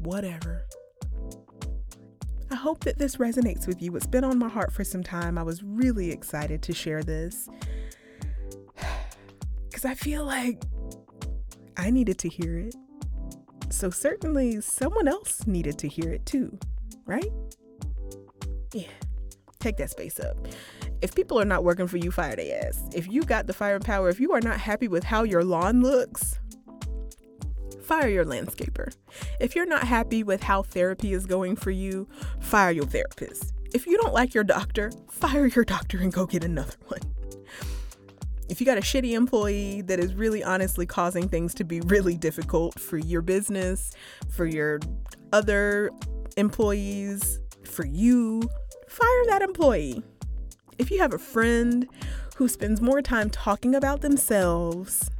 whatever. 0.00 0.66
I 2.50 2.56
hope 2.56 2.84
that 2.84 2.98
this 2.98 3.16
resonates 3.16 3.66
with 3.66 3.80
you. 3.80 3.94
It's 3.94 4.06
been 4.06 4.24
on 4.24 4.38
my 4.38 4.48
heart 4.48 4.72
for 4.72 4.82
some 4.82 5.04
time. 5.04 5.38
I 5.38 5.42
was 5.42 5.62
really 5.62 6.10
excited 6.10 6.62
to 6.62 6.74
share 6.74 7.02
this 7.02 7.48
because 9.68 9.84
I 9.84 9.94
feel 9.94 10.24
like 10.24 10.60
I 11.76 11.90
needed 11.90 12.18
to 12.18 12.28
hear 12.28 12.58
it. 12.58 12.74
So, 13.70 13.88
certainly, 13.88 14.60
someone 14.60 15.06
else 15.06 15.46
needed 15.46 15.78
to 15.78 15.88
hear 15.88 16.12
it 16.12 16.26
too, 16.26 16.58
right? 17.06 17.30
Yeah, 18.74 18.88
take 19.60 19.76
that 19.76 19.90
space 19.90 20.18
up. 20.18 20.36
If 21.02 21.14
people 21.14 21.40
are 21.40 21.44
not 21.44 21.64
working 21.64 21.86
for 21.86 21.96
you, 21.96 22.10
fire 22.10 22.36
their 22.36 22.64
ass. 22.64 22.82
If 22.94 23.08
you 23.08 23.22
got 23.22 23.46
the 23.46 23.52
fire 23.52 23.80
power, 23.80 24.08
if 24.08 24.20
you 24.20 24.32
are 24.32 24.40
not 24.40 24.60
happy 24.60 24.88
with 24.88 25.04
how 25.04 25.22
your 25.22 25.44
lawn 25.44 25.82
looks, 25.82 26.38
fire 27.82 28.08
your 28.08 28.24
landscaper. 28.24 28.94
If 29.40 29.56
you're 29.56 29.66
not 29.66 29.84
happy 29.84 30.22
with 30.22 30.42
how 30.42 30.62
therapy 30.62 31.12
is 31.12 31.26
going 31.26 31.56
for 31.56 31.70
you, 31.70 32.08
fire 32.40 32.70
your 32.70 32.86
therapist. 32.86 33.52
If 33.72 33.86
you 33.86 33.96
don't 33.98 34.12
like 34.12 34.34
your 34.34 34.44
doctor, 34.44 34.90
fire 35.10 35.46
your 35.46 35.64
doctor 35.64 35.98
and 35.98 36.12
go 36.12 36.26
get 36.26 36.44
another 36.44 36.74
one 36.86 37.00
if 38.50 38.60
you 38.60 38.66
got 38.66 38.76
a 38.76 38.80
shitty 38.80 39.12
employee 39.12 39.80
that 39.82 40.00
is 40.00 40.12
really 40.12 40.42
honestly 40.42 40.84
causing 40.84 41.28
things 41.28 41.54
to 41.54 41.62
be 41.62 41.80
really 41.82 42.16
difficult 42.16 42.78
for 42.80 42.98
your 42.98 43.22
business, 43.22 43.92
for 44.28 44.44
your 44.44 44.80
other 45.32 45.92
employees, 46.36 47.38
for 47.64 47.86
you, 47.86 48.42
fire 48.88 49.26
that 49.28 49.40
employee. 49.40 50.02
If 50.80 50.90
you 50.90 50.98
have 50.98 51.12
a 51.12 51.18
friend 51.18 51.86
who 52.36 52.48
spends 52.48 52.80
more 52.80 53.02
time 53.02 53.30
talking 53.30 53.74
about 53.74 54.00
themselves 54.00 55.10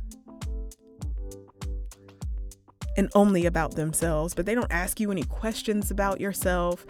and 2.97 3.11
only 3.15 3.47
about 3.47 3.77
themselves, 3.77 4.35
but 4.35 4.47
they 4.47 4.55
don't 4.55 4.73
ask 4.73 4.99
you 4.99 5.13
any 5.13 5.23
questions 5.23 5.91
about 5.91 6.21
yourself, 6.21 6.85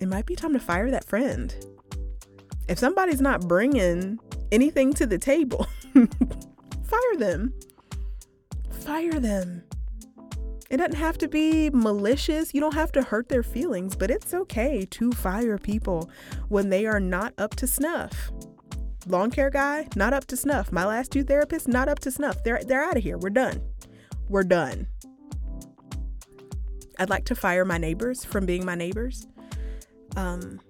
it 0.00 0.06
might 0.06 0.24
be 0.24 0.36
time 0.36 0.54
to 0.54 0.60
fire 0.60 0.90
that 0.90 1.04
friend 1.04 1.54
if 2.70 2.78
somebody's 2.78 3.20
not 3.20 3.48
bringing 3.48 4.20
anything 4.52 4.92
to 4.94 5.04
the 5.04 5.18
table, 5.18 5.66
fire 6.84 7.16
them. 7.18 7.52
Fire 8.70 9.18
them. 9.18 9.64
It 10.70 10.76
doesn't 10.76 10.94
have 10.94 11.18
to 11.18 11.28
be 11.28 11.68
malicious. 11.70 12.54
You 12.54 12.60
don't 12.60 12.74
have 12.74 12.92
to 12.92 13.02
hurt 13.02 13.28
their 13.28 13.42
feelings, 13.42 13.96
but 13.96 14.08
it's 14.08 14.32
okay 14.32 14.86
to 14.92 15.10
fire 15.10 15.58
people 15.58 16.08
when 16.48 16.70
they 16.70 16.86
are 16.86 17.00
not 17.00 17.34
up 17.38 17.56
to 17.56 17.66
snuff. 17.66 18.30
Lawn 19.08 19.32
care 19.32 19.50
guy, 19.50 19.88
not 19.96 20.12
up 20.12 20.26
to 20.26 20.36
snuff. 20.36 20.70
My 20.70 20.86
last 20.86 21.10
two 21.10 21.24
therapists, 21.24 21.66
not 21.66 21.88
up 21.88 21.98
to 22.00 22.10
snuff. 22.12 22.44
They're 22.44 22.62
they're 22.64 22.84
out 22.84 22.96
of 22.96 23.02
here. 23.02 23.18
We're 23.18 23.30
done. 23.30 23.60
We're 24.28 24.44
done. 24.44 24.86
I'd 27.00 27.10
like 27.10 27.24
to 27.26 27.34
fire 27.34 27.64
my 27.64 27.78
neighbors 27.78 28.24
from 28.24 28.46
being 28.46 28.64
my 28.64 28.76
neighbors. 28.76 29.26
Um, 30.16 30.60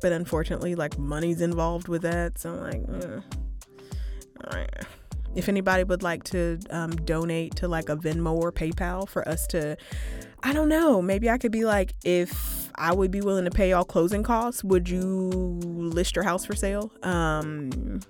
but 0.00 0.10
unfortunately, 0.10 0.74
like 0.74 0.98
money's 0.98 1.40
involved 1.40 1.86
with 1.86 2.02
that. 2.02 2.38
So 2.38 2.50
I'm 2.50 2.60
like, 2.60 2.82
mm. 2.82 3.22
all 4.42 4.58
right. 4.58 4.86
If 5.34 5.48
anybody 5.48 5.84
would 5.84 6.02
like 6.02 6.24
to 6.24 6.58
um, 6.70 6.90
donate 6.96 7.56
to 7.56 7.68
like 7.68 7.88
a 7.88 7.96
Venmo 7.96 8.32
or 8.32 8.50
PayPal 8.50 9.08
for 9.08 9.26
us 9.28 9.46
to, 9.48 9.76
I 10.42 10.52
don't 10.52 10.68
know, 10.68 11.00
maybe 11.00 11.30
I 11.30 11.38
could 11.38 11.52
be 11.52 11.64
like, 11.64 11.94
if 12.04 12.70
I 12.74 12.92
would 12.92 13.10
be 13.10 13.20
willing 13.20 13.44
to 13.44 13.50
pay 13.50 13.72
all 13.72 13.84
closing 13.84 14.22
costs, 14.22 14.64
would 14.64 14.88
you 14.88 15.02
list 15.04 16.16
your 16.16 16.24
house 16.24 16.44
for 16.44 16.54
sale? 16.54 16.90
Um, 17.02 18.00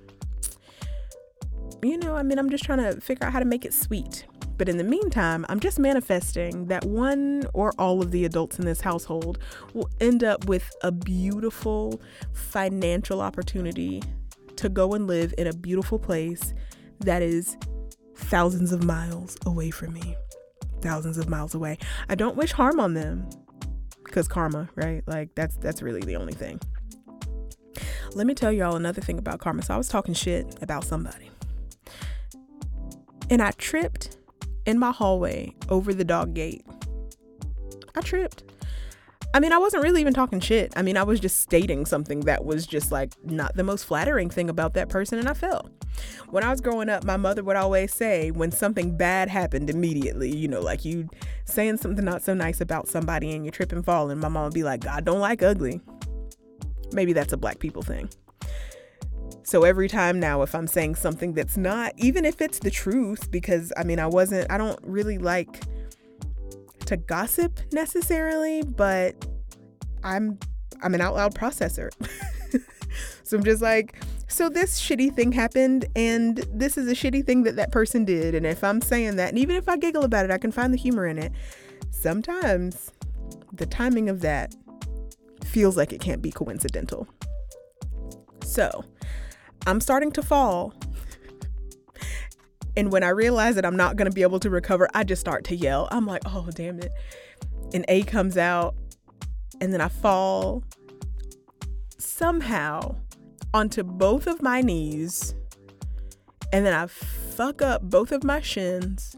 you 1.83 1.99
know, 1.99 2.17
I 2.17 2.23
mean, 2.23 2.39
I'm 2.39 2.51
just 2.51 2.65
trying 2.65 2.79
to 2.79 3.01
figure 3.01 3.27
out 3.27 3.33
how 3.33 3.39
to 3.39 3.45
make 3.45 3.65
it 3.65 3.75
sweet. 3.75 4.27
But 4.57 4.69
in 4.69 4.77
the 4.77 4.85
meantime, 4.85 5.47
I'm 5.49 5.59
just 5.59 5.79
manifesting 5.79 6.67
that 6.67 6.85
one 6.85 7.45
or 7.55 7.73
all 7.79 8.03
of 8.03 8.11
the 8.11 8.27
adults 8.27 8.59
in 8.59 8.67
this 8.67 8.83
household 8.83 9.39
will 9.73 9.89
end 10.01 10.23
up 10.23 10.45
with 10.45 10.71
a 10.83 10.93
beautiful 10.93 12.01
financial 12.35 13.23
opportunity 13.23 14.03
to 14.57 14.69
go 14.69 14.93
and 14.93 15.07
live 15.07 15.33
in 15.39 15.47
a 15.47 15.55
beautiful 15.55 15.99
place 15.99 16.53
that 17.01 17.23
is 17.23 17.57
thousands 18.15 18.73
of 18.73 18.85
miles 18.85 19.37
away 19.47 19.71
from 19.71 19.95
me. 19.95 20.17
Thousands 20.81 21.19
of 21.19 21.29
miles 21.29 21.55
away. 21.55 21.79
I 22.09 22.15
don't 22.15 22.37
wish 22.37 22.53
harm 22.53 22.81
on 22.81 22.95
them 22.95 23.29
because 24.05 24.29
karma, 24.29 24.69
right? 24.75 25.03
Like 25.07 25.35
that's 25.35 25.57
that's 25.57 25.83
really 25.83 26.01
the 26.01 26.17
only 26.17 26.33
thing. 26.33 26.61
Let 28.15 28.27
me 28.27 28.35
tell 28.35 28.53
y'all 28.53 28.77
another 28.77 29.01
thing 29.01 29.19
about 29.19 29.39
karma. 29.39 29.63
So 29.63 29.75
I 29.75 29.77
was 29.77 29.89
talking 29.89 30.15
shit 30.15 30.61
about 30.63 30.85
somebody. 30.85 31.31
And 33.29 33.41
I 33.41 33.53
tripped 33.53 34.17
in 34.67 34.79
my 34.79 34.91
hallway 34.91 35.55
over 35.69 35.95
the 35.95 36.05
dog 36.05 36.35
gate. 36.35 36.67
I 37.95 38.01
tripped. 38.01 38.45
I 39.33 39.39
mean, 39.39 39.53
I 39.53 39.59
wasn't 39.59 39.85
really 39.85 40.01
even 40.01 40.13
talking 40.13 40.41
shit. 40.41 40.73
I 40.75 40.83
mean, 40.83 40.97
I 40.97 41.05
was 41.05 41.21
just 41.21 41.41
stating 41.41 41.87
something 41.87 42.21
that 42.21 42.45
was 42.45 42.67
just 42.67 42.91
like 42.91 43.13
not 43.25 43.55
the 43.55 43.63
most 43.63 43.85
flattering 43.85 44.29
thing 44.29 44.51
about 44.51 44.75
that 44.75 44.89
person, 44.89 45.21
and 45.21 45.29
I 45.29 45.35
fell. 45.35 45.71
When 46.31 46.43
I 46.43 46.51
was 46.51 46.61
growing 46.61 46.89
up, 46.89 47.05
my 47.05 47.17
mother 47.17 47.45
would 47.45 47.57
always 47.57 47.95
say 47.95 48.33
when 48.33 48.51
something 48.51 48.97
bad 48.97 49.29
happened 49.29 49.71
immediately, 49.71 50.35
you 50.35 50.49
know, 50.49 50.61
like 50.61 50.85
you 50.85 51.09
saying 51.45 51.77
something 51.77 52.05
not 52.05 52.23
so 52.23 52.35
nice 52.35 52.61
about 52.61 52.89
somebody 52.89 53.31
and 53.31 53.45
you 53.45 53.53
trip 53.53 53.71
and 53.71 53.85
fall, 53.85 54.11
and 54.11 54.21
my 54.21 54.29
mom 54.29 54.45
would 54.45 54.55
be 54.55 54.65
like, 54.65 54.81
God 54.81 55.05
don't 55.05 55.21
like 55.21 55.43
ugly. 55.43 55.81
Maybe 56.93 57.13
that's 57.13 57.33
a 57.33 57.37
black 57.37 57.61
people 57.61 57.83
thing. 57.83 58.11
So 59.45 59.63
every 59.63 59.89
time 59.89 60.19
now, 60.19 60.43
if 60.43 60.55
I'm 60.55 60.67
saying 60.67 60.97
something 60.97 61.35
that's 61.35 61.57
not, 61.57 61.93
even 61.97 62.25
if 62.25 62.41
it's 62.41 62.59
the 62.59 62.71
truth, 62.71 63.31
because 63.31 63.73
I 63.77 63.85
mean, 63.85 64.01
I 64.01 64.07
wasn't, 64.07 64.51
I 64.51 64.59
don't 64.59 64.79
really 64.83 65.19
like 65.19 65.63
to 66.91 66.97
gossip 66.97 67.61
necessarily, 67.73 68.63
but 68.63 69.25
I'm, 70.03 70.39
I'm 70.83 70.93
an 70.95 71.01
out 71.01 71.15
loud 71.15 71.37
processor. 71.37 71.91
so 73.23 73.37
I'm 73.37 73.45
just 73.45 73.63
like, 73.63 73.95
so 74.27 74.49
this 74.49 74.81
shitty 74.81 75.15
thing 75.15 75.31
happened, 75.31 75.87
and 75.95 76.39
this 76.53 76.77
is 76.77 76.89
a 76.89 76.95
shitty 76.95 77.25
thing 77.25 77.45
that 77.45 77.55
that 77.57 77.71
person 77.71 78.05
did. 78.05 78.35
And 78.35 78.45
if 78.45 78.65
I'm 78.65 78.81
saying 78.81 79.17
that, 79.17 79.29
and 79.29 79.39
even 79.39 79.55
if 79.55 79.69
I 79.69 79.77
giggle 79.77 80.05
about 80.05 80.25
it, 80.25 80.33
I 80.33 80.39
can 80.39 80.51
find 80.51 80.73
the 80.73 80.79
humor 80.79 81.07
in 81.07 81.17
it. 81.17 81.33
Sometimes 81.91 82.91
the 83.53 83.67
timing 83.67 84.09
of 84.09 84.21
that 84.23 84.55
feels 85.45 85.77
like 85.77 85.93
it 85.93 86.01
can't 86.01 86.23
be 86.23 86.33
coincidental. 86.33 87.07
So, 88.45 88.85
I'm 89.65 89.81
starting 89.81 90.11
to 90.13 90.23
fall. 90.23 90.75
And 92.77 92.93
when 92.93 93.03
I 93.03 93.09
realize 93.09 93.55
that 93.57 93.65
I'm 93.65 93.77
not 93.77 93.97
going 93.97 94.09
to 94.09 94.15
be 94.15 94.23
able 94.23 94.41
to 94.41 94.51
recover, 94.51 94.89
I 94.95 95.05
just 95.05 95.21
start 95.21 95.45
to 95.45 95.57
yell. 95.57 95.89
I'm 95.91 96.07
like, 96.07 96.23
oh, 96.27 96.49
damn 96.55 96.79
it. 96.79 96.93
And 97.75 97.85
A 97.89 98.03
comes 98.03 98.37
out, 98.37 98.75
and 99.61 99.73
then 99.73 99.81
I 99.81 99.89
fall 99.89 100.65
somehow 101.99 102.97
onto 103.53 103.83
both 103.83 104.27
of 104.27 104.43
my 104.43 104.61
knees. 104.61 105.35
And 106.53 106.67
then 106.67 106.75
I 106.75 106.87
fuck 106.87 107.63
up 107.63 107.83
both 107.83 108.13
of 108.13 108.25
my 108.25 108.41
shins. 108.41 109.17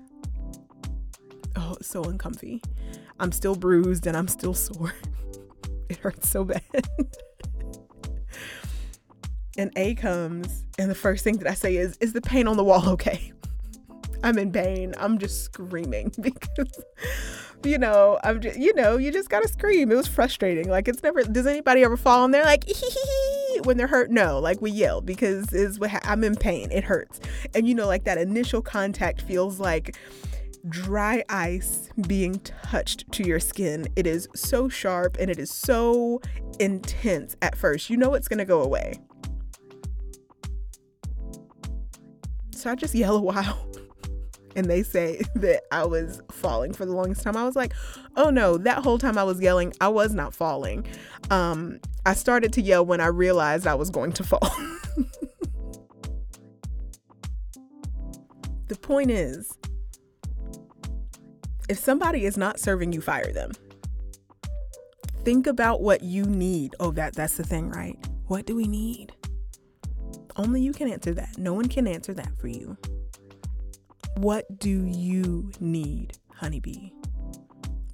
Oh, 1.56 1.76
it's 1.78 1.88
so 1.88 2.02
uncomfy. 2.04 2.62
I'm 3.20 3.32
still 3.32 3.54
bruised 3.54 4.06
and 4.06 4.16
I'm 4.16 4.28
still 4.28 4.54
sore. 4.54 4.94
it 5.88 5.98
hurts 5.98 6.28
so 6.28 6.44
bad. 6.44 6.62
and 9.58 9.70
A 9.76 9.94
comes, 9.94 10.64
and 10.78 10.90
the 10.90 10.94
first 10.94 11.24
thing 11.24 11.38
that 11.38 11.48
I 11.48 11.54
say 11.54 11.76
is, 11.76 11.96
Is 11.98 12.12
the 12.12 12.20
pain 12.20 12.48
on 12.48 12.56
the 12.56 12.64
wall 12.64 12.88
okay? 12.90 13.32
I'm 14.22 14.38
in 14.38 14.52
pain. 14.52 14.94
I'm 14.98 15.18
just 15.18 15.44
screaming 15.44 16.12
because, 16.20 16.85
you 17.64 17.78
know, 17.78 18.18
I'm 18.22 18.40
just, 18.40 18.58
you 18.58 18.74
know, 18.74 18.96
you 18.96 19.12
just 19.12 19.28
gotta 19.28 19.48
scream. 19.48 19.90
It 19.90 19.96
was 19.96 20.08
frustrating. 20.08 20.68
Like, 20.68 20.88
it's 20.88 21.02
never, 21.02 21.22
does 21.22 21.46
anybody 21.46 21.82
ever 21.82 21.96
fall 21.96 22.22
on 22.22 22.30
there 22.30 22.44
like, 22.44 22.64
when 23.64 23.76
they're 23.76 23.87
hurt? 23.87 24.11
No, 24.11 24.38
like 24.38 24.61
we 24.61 24.70
yell 24.70 25.00
because 25.00 25.52
is 25.52 25.78
what 25.78 25.90
ha- 25.90 26.00
I'm 26.04 26.24
in 26.24 26.37
pain. 26.37 26.70
It 26.70 26.85
hurts. 26.85 27.20
And, 27.54 27.66
you 27.66 27.74
know, 27.74 27.87
like 27.87 28.04
that 28.04 28.18
initial 28.18 28.62
contact 28.62 29.22
feels 29.22 29.58
like, 29.58 29.96
dry 30.68 31.24
ice 31.28 31.88
being 32.06 32.38
touched 32.38 33.11
to 33.12 33.26
your 33.26 33.40
skin. 33.40 33.88
It 33.96 34.06
is 34.06 34.28
so 34.35 34.68
sharp 34.68 35.16
and 35.18 35.30
it 35.30 35.40
is 35.40 35.50
so 35.50 36.20
intense 36.61 37.37
at 37.42 37.56
first. 37.56 37.90
You 37.90 37.96
know 37.96 38.14
it's 38.14 38.28
to 38.28 38.44
go 38.44 38.62
away. 38.62 39.00
So 42.54 42.70
I 42.70 42.74
just 42.76 42.94
yell 42.94 43.16
a 43.16 43.20
while. 43.20 43.71
And 44.56 44.66
they 44.66 44.82
say 44.82 45.22
that 45.36 45.62
I 45.70 45.84
was 45.84 46.20
falling 46.30 46.72
for 46.72 46.84
the 46.86 46.92
longest 46.92 47.22
time. 47.22 47.36
I 47.36 47.44
was 47.44 47.56
like, 47.56 47.72
oh 48.16 48.30
no, 48.30 48.56
that 48.58 48.78
whole 48.78 48.98
time 48.98 49.18
I 49.18 49.24
was 49.24 49.40
yelling, 49.40 49.72
I 49.80 49.88
was 49.88 50.14
not 50.14 50.34
falling. 50.34 50.86
Um, 51.30 51.80
I 52.04 52.14
started 52.14 52.52
to 52.54 52.62
yell 52.62 52.84
when 52.84 53.00
I 53.00 53.06
realized 53.06 53.66
I 53.66 53.74
was 53.74 53.90
going 53.90 54.12
to 54.12 54.24
fall. 54.24 54.40
the 58.68 58.76
point 58.76 59.10
is, 59.10 59.56
if 61.68 61.78
somebody 61.78 62.24
is 62.24 62.36
not 62.36 62.58
serving 62.60 62.92
you, 62.92 63.00
fire 63.00 63.32
them. 63.32 63.52
Think 65.24 65.46
about 65.46 65.80
what 65.80 66.02
you 66.02 66.24
need. 66.24 66.74
Oh, 66.80 66.90
that 66.92 67.14
that's 67.14 67.36
the 67.36 67.44
thing, 67.44 67.70
right? 67.70 67.96
What 68.26 68.44
do 68.44 68.56
we 68.56 68.66
need? 68.66 69.12
Only 70.36 70.60
you 70.60 70.72
can 70.72 70.90
answer 70.90 71.14
that. 71.14 71.38
No 71.38 71.52
one 71.52 71.68
can 71.68 71.86
answer 71.86 72.12
that 72.14 72.36
for 72.38 72.48
you. 72.48 72.76
What 74.16 74.59
do 74.59 74.68
you 74.68 75.51
need, 75.59 76.18
honeybee? 76.37 76.90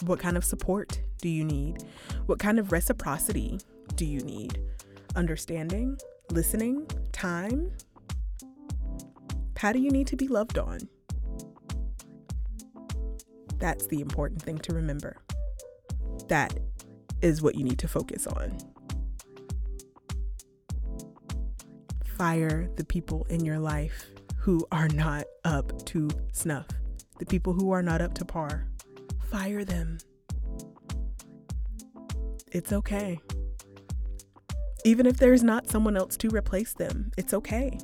What 0.05 0.19
kind 0.19 0.37
of 0.37 0.45
support 0.45 1.01
do 1.23 1.29
you 1.29 1.45
need? 1.45 1.79
What 2.27 2.39
kind 2.39 2.59
of 2.59 2.73
reciprocity 2.73 3.61
do 3.95 4.05
you 4.05 4.21
need? 4.21 4.61
Understanding, 5.17 5.97
listening, 6.31 6.87
time? 7.13 7.73
How 9.57 9.73
do 9.73 9.79
you 9.79 9.91
need 9.91 10.07
to 10.09 10.17
be 10.17 10.29
loved 10.29 10.59
on? 10.59 10.81
That's 13.59 13.87
the 13.87 14.01
important 14.01 14.43
thing 14.43 14.59
to 14.59 14.73
remember. 14.73 15.17
That 16.29 16.59
is 17.23 17.43
what 17.43 17.55
you 17.55 17.65
need 17.65 17.79
to 17.79 17.89
focus 17.89 18.27
on. 18.27 18.59
Fire 22.17 22.69
the 22.77 22.85
people 22.85 23.27
in 23.31 23.45
your 23.45 23.59
life 23.59 24.07
who 24.37 24.67
are 24.71 24.89
not 24.89 25.25
up 25.49 25.85
to 25.87 26.11
snuff, 26.33 26.67
the 27.19 27.25
people 27.25 27.55
who 27.55 27.71
are 27.71 27.83
not 27.83 28.03
up 28.03 28.13
to 28.15 28.25
par. 28.25 28.69
Fire 29.31 29.65
them. 29.65 29.97
It's 32.53 32.71
okay. 32.71 33.19
Even 34.85 35.07
if 35.07 35.17
there's 35.17 35.43
not 35.43 35.69
someone 35.69 35.97
else 35.97 36.19
to 36.19 36.29
replace 36.29 36.75
them, 36.75 37.11
it's 37.17 37.33
okay. 37.33 37.79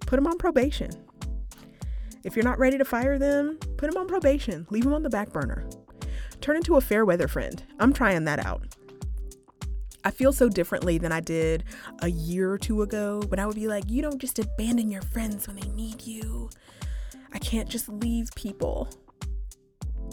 Put 0.00 0.16
them 0.16 0.26
on 0.26 0.36
probation. 0.36 0.90
If 2.22 2.36
you're 2.36 2.44
not 2.44 2.58
ready 2.58 2.76
to 2.76 2.84
fire 2.84 3.18
them, 3.18 3.58
put 3.78 3.90
them 3.90 4.00
on 4.00 4.06
probation, 4.06 4.66
leave 4.70 4.84
them 4.84 4.92
on 4.92 5.02
the 5.02 5.10
back 5.10 5.32
burner. 5.32 5.68
Turn 6.42 6.56
into 6.56 6.76
a 6.76 6.82
fair 6.82 7.06
weather 7.06 7.28
friend. 7.28 7.62
I'm 7.78 7.94
trying 7.94 8.24
that 8.24 8.44
out. 8.44 8.74
I 10.04 10.10
feel 10.10 10.32
so 10.32 10.48
differently 10.48 10.98
than 10.98 11.12
I 11.12 11.20
did 11.20 11.64
a 12.00 12.08
year 12.08 12.50
or 12.50 12.58
two 12.58 12.82
ago 12.82 13.22
when 13.28 13.38
I 13.38 13.46
would 13.46 13.56
be 13.56 13.68
like, 13.68 13.84
you 13.88 14.02
don't 14.02 14.18
just 14.18 14.38
abandon 14.38 14.90
your 14.90 15.02
friends 15.02 15.46
when 15.46 15.56
they 15.56 15.68
need 15.68 16.02
you. 16.02 16.50
I 17.32 17.38
can't 17.38 17.68
just 17.68 17.88
leave 17.88 18.30
people. 18.34 18.88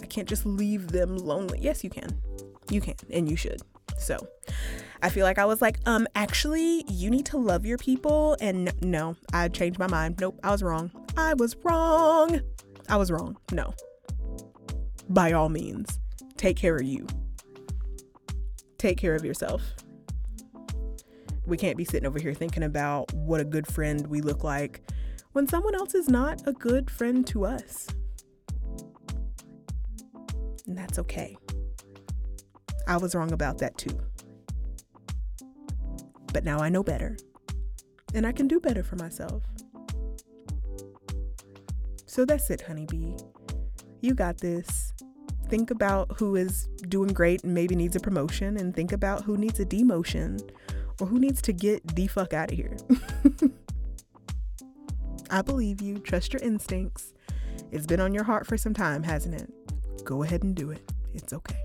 I 0.02 0.06
can't 0.06 0.28
just 0.28 0.45
leave 0.45 0.89
them 0.89 1.17
lonely. 1.17 1.60
Yes, 1.62 1.84
you 1.84 1.89
can. 1.89 2.21
You 2.69 2.82
can, 2.82 2.95
and 3.10 3.30
you 3.30 3.36
should. 3.36 3.62
So 3.97 4.28
I 5.02 5.10
feel 5.10 5.23
like 5.23 5.39
I 5.39 5.45
was 5.45 5.62
like, 5.62 5.80
um, 5.86 6.08
actually, 6.15 6.84
you 6.88 7.10
need 7.10 7.26
to 7.28 7.38
love 7.38 7.65
your 7.65 7.78
people. 7.78 8.36
And 8.41 8.71
no, 8.84 9.15
I 9.34 9.47
changed 9.47 9.80
my 9.80 9.88
mind. 9.88 10.19
Nope, 10.19 10.39
I 10.43 10.52
was 10.52 10.62
wrong. 10.62 10.91
I 11.15 11.34
was 11.34 11.56
wrong. 11.63 12.41
I 12.89 12.97
was 12.97 13.12
wrong. 13.12 13.38
No. 13.52 13.73
By 15.10 15.32
all 15.32 15.50
means, 15.50 16.00
take 16.36 16.58
care 16.58 16.76
of 16.76 16.84
you. 16.84 17.08
Take 18.78 18.98
care 18.98 19.16
of 19.16 19.26
yourself. 19.26 19.62
We 21.46 21.58
can't 21.58 21.78
be 21.78 21.86
sitting 21.86 22.06
over 22.06 22.20
here 22.20 22.34
thinking 22.34 22.63
about 22.63 23.12
what 23.13 23.40
a 23.40 23.46
good 23.46 23.66
friend 23.68 24.06
we 24.08 24.22
look 24.22 24.44
like 24.44 24.82
when 25.32 25.48
someone 25.48 25.76
else 25.76 25.96
is 25.96 26.10
not 26.10 26.42
a 26.46 26.54
good 26.54 26.92
friend 26.92 27.26
to 27.28 27.46
us. 27.46 27.88
And 30.68 30.78
that's 30.78 31.00
okay. 31.00 31.38
I 32.88 32.98
was 32.98 33.16
wrong 33.16 33.32
about 33.32 33.58
that 33.60 33.78
too. 33.78 33.98
But 36.34 36.44
now 36.44 36.60
I 36.60 36.70
know 36.70 36.84
better. 36.84 37.18
And 38.13 38.28
I 38.28 38.32
can 38.32 38.48
do 38.48 38.60
better 38.60 38.84
for 38.84 38.96
myself. 38.96 39.44
So 42.06 42.26
that's 42.26 42.50
it, 42.50 42.62
honeybee. 42.62 43.16
You 44.02 44.13
got 44.13 44.40
this. 44.40 44.94
Think 45.50 45.72
about 45.72 46.20
who 46.20 46.36
is 46.36 46.68
doing 46.90 47.14
great 47.14 47.44
and 47.44 47.54
maybe 47.54 47.76
needs 47.76 47.96
a 47.96 48.00
promotion, 48.00 48.58
and 48.58 48.76
think 48.76 48.92
about 48.92 49.24
who 49.24 49.38
needs 49.38 49.60
a 49.60 49.66
demotion 49.66 50.42
or 51.00 51.08
who 51.08 51.20
needs 51.20 51.42
to 51.44 51.54
get 51.54 51.96
the 51.96 52.08
fuck 52.08 52.34
out 52.34 52.52
of 52.52 52.58
here. 52.58 52.76
I 55.30 55.42
believe 55.42 55.82
you. 55.82 56.00
Trust 56.00 56.34
your 56.34 56.42
instincts. 56.42 57.14
It's 57.72 57.86
been 57.86 58.00
on 58.00 58.14
your 58.14 58.24
heart 58.24 58.48
for 58.48 58.58
some 58.58 58.74
time, 58.74 59.04
hasn't 59.04 59.36
it? 59.36 60.06
Go 60.06 60.24
ahead 60.24 60.44
and 60.44 60.56
do 60.56 60.72
it. 60.72 60.92
It's 61.14 61.34
okay. 61.34 61.58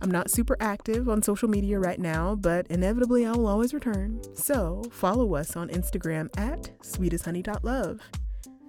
I'm 0.00 0.10
not 0.10 0.30
super 0.30 0.56
active 0.58 1.08
on 1.08 1.22
social 1.22 1.48
media 1.48 1.78
right 1.78 2.00
now, 2.00 2.34
but 2.34 2.66
inevitably 2.68 3.24
I 3.24 3.32
will 3.32 3.46
always 3.46 3.72
return. 3.72 4.20
So 4.34 4.82
follow 4.90 5.34
us 5.36 5.54
on 5.54 5.68
Instagram 5.68 6.28
at 6.36 6.76
sweetesthoney.love. 6.80 8.00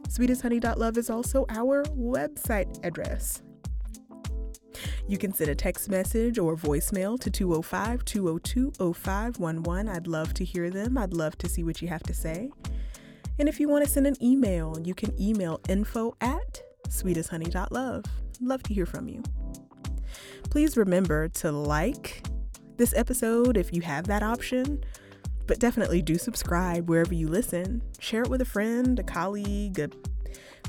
Sweetesthoney.love 0.07 0.97
is 0.97 1.09
also 1.09 1.45
our 1.49 1.83
website 1.85 2.83
address. 2.85 3.41
You 5.07 5.17
can 5.17 5.33
send 5.33 5.49
a 5.49 5.55
text 5.55 5.89
message 5.89 6.37
or 6.37 6.55
voicemail 6.55 7.19
to 7.19 7.29
205 7.29 8.05
202 8.05 8.93
0511. 8.93 9.89
I'd 9.89 10.07
love 10.07 10.33
to 10.35 10.45
hear 10.45 10.69
them. 10.69 10.97
I'd 10.97 11.13
love 11.13 11.37
to 11.39 11.49
see 11.49 11.63
what 11.63 11.81
you 11.81 11.87
have 11.87 12.03
to 12.03 12.13
say. 12.13 12.49
And 13.39 13.49
if 13.49 13.59
you 13.59 13.67
want 13.67 13.83
to 13.83 13.89
send 13.89 14.07
an 14.07 14.21
email, 14.23 14.77
you 14.83 14.93
can 14.93 15.19
email 15.19 15.59
info 15.67 16.15
at 16.21 16.61
sweetesthoney.love. 16.87 18.05
Love 18.41 18.63
to 18.63 18.73
hear 18.73 18.85
from 18.85 19.07
you. 19.09 19.23
Please 20.49 20.77
remember 20.77 21.27
to 21.29 21.51
like 21.51 22.25
this 22.77 22.93
episode 22.93 23.57
if 23.57 23.73
you 23.73 23.81
have 23.81 24.07
that 24.07 24.23
option, 24.23 24.83
but 25.47 25.59
definitely 25.59 26.01
do 26.01 26.17
subscribe 26.17 26.89
wherever 26.89 27.13
you 27.13 27.27
listen. 27.27 27.81
Share 27.99 28.23
it 28.23 28.29
with 28.29 28.41
a 28.41 28.45
friend, 28.45 28.99
a 28.99 29.03
colleague, 29.03 29.79
a 29.79 29.89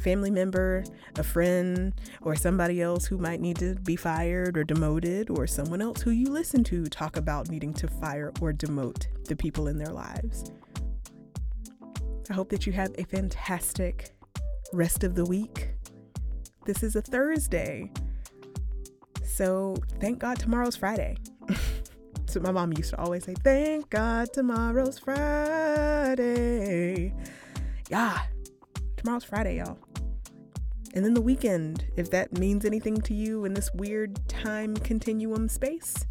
family 0.00 0.30
member, 0.30 0.84
a 1.16 1.22
friend, 1.22 1.94
or 2.22 2.36
somebody 2.36 2.82
else 2.82 3.06
who 3.06 3.16
might 3.16 3.40
need 3.40 3.56
to 3.58 3.74
be 3.76 3.96
fired 3.96 4.56
or 4.58 4.64
demoted, 4.64 5.30
or 5.30 5.46
someone 5.46 5.80
else 5.80 6.02
who 6.02 6.10
you 6.10 6.26
listen 6.26 6.62
to 6.64 6.84
talk 6.86 7.16
about 7.16 7.48
needing 7.48 7.72
to 7.74 7.88
fire 7.88 8.32
or 8.40 8.52
demote 8.52 9.06
the 9.26 9.36
people 9.36 9.68
in 9.68 9.78
their 9.78 9.92
lives. 9.92 10.50
I 12.28 12.34
hope 12.34 12.48
that 12.50 12.66
you 12.66 12.72
have 12.72 12.94
a 12.98 13.04
fantastic 13.04 14.14
rest 14.72 15.04
of 15.04 15.14
the 15.14 15.24
week. 15.24 15.70
This 16.64 16.82
is 16.82 16.96
a 16.96 17.02
Thursday. 17.02 17.90
So 19.24 19.76
thank 20.00 20.18
God 20.18 20.38
tomorrow's 20.38 20.76
Friday. 20.76 21.16
So 22.34 22.40
my 22.40 22.50
mom 22.50 22.72
used 22.72 22.90
to 22.90 22.98
always 22.98 23.24
say, 23.24 23.34
Thank 23.44 23.88
God 23.90 24.32
tomorrow's 24.32 24.98
Friday. 24.98 26.34
Yeah, 27.88 28.22
tomorrow's 28.96 29.22
Friday, 29.22 29.58
y'all. 29.58 29.78
And 30.94 31.04
then 31.04 31.14
the 31.14 31.20
weekend, 31.20 31.84
if 31.96 32.10
that 32.10 32.36
means 32.36 32.64
anything 32.64 33.00
to 33.02 33.14
you 33.14 33.44
in 33.44 33.54
this 33.54 33.70
weird 33.72 34.18
time 34.28 34.74
continuum 34.78 35.48
space, 35.48 36.08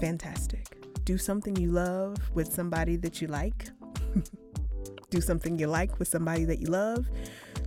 fantastic. 0.00 0.76
Do 1.04 1.16
something 1.16 1.54
you 1.54 1.70
love 1.70 2.16
with 2.34 2.52
somebody 2.52 2.96
that 2.96 3.22
you 3.22 3.28
like. 3.28 3.68
Do 5.10 5.20
something 5.20 5.56
you 5.56 5.68
like 5.68 6.00
with 6.00 6.08
somebody 6.08 6.44
that 6.46 6.58
you 6.58 6.66
love. 6.66 7.08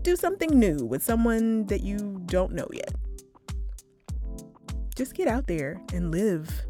Do 0.01 0.17
something 0.17 0.59
new 0.59 0.75
with 0.85 1.03
someone 1.03 1.67
that 1.67 1.83
you 1.83 2.21
don't 2.25 2.51
know 2.51 2.67
yet 2.73 2.93
just 4.97 5.13
get 5.13 5.27
out 5.27 5.45
there 5.45 5.79
and 5.93 6.09
live 6.09 6.65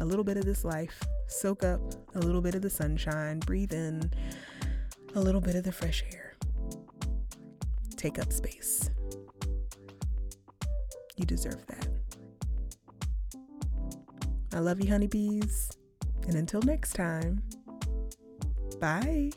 a 0.00 0.04
little 0.04 0.24
bit 0.24 0.36
of 0.36 0.44
this 0.44 0.64
life. 0.64 1.00
Soak 1.28 1.62
up 1.62 1.80
a 2.14 2.18
little 2.18 2.40
bit 2.40 2.54
of 2.54 2.62
the 2.62 2.70
sunshine, 2.70 3.38
breathe 3.38 3.72
in 3.72 4.10
a 5.14 5.20
little 5.20 5.40
bit 5.40 5.54
of 5.54 5.62
the 5.62 5.72
fresh 5.72 6.02
air. 6.12 6.34
Take 7.96 8.18
up 8.18 8.32
space. 8.32 8.90
You 11.16 11.26
deserve 11.26 11.64
that. 11.66 11.86
I 14.52 14.58
love 14.58 14.82
you, 14.82 14.90
honeybees. 14.90 15.70
And 16.26 16.34
until 16.34 16.62
next 16.62 16.94
time, 16.94 17.42
bye. 18.80 19.30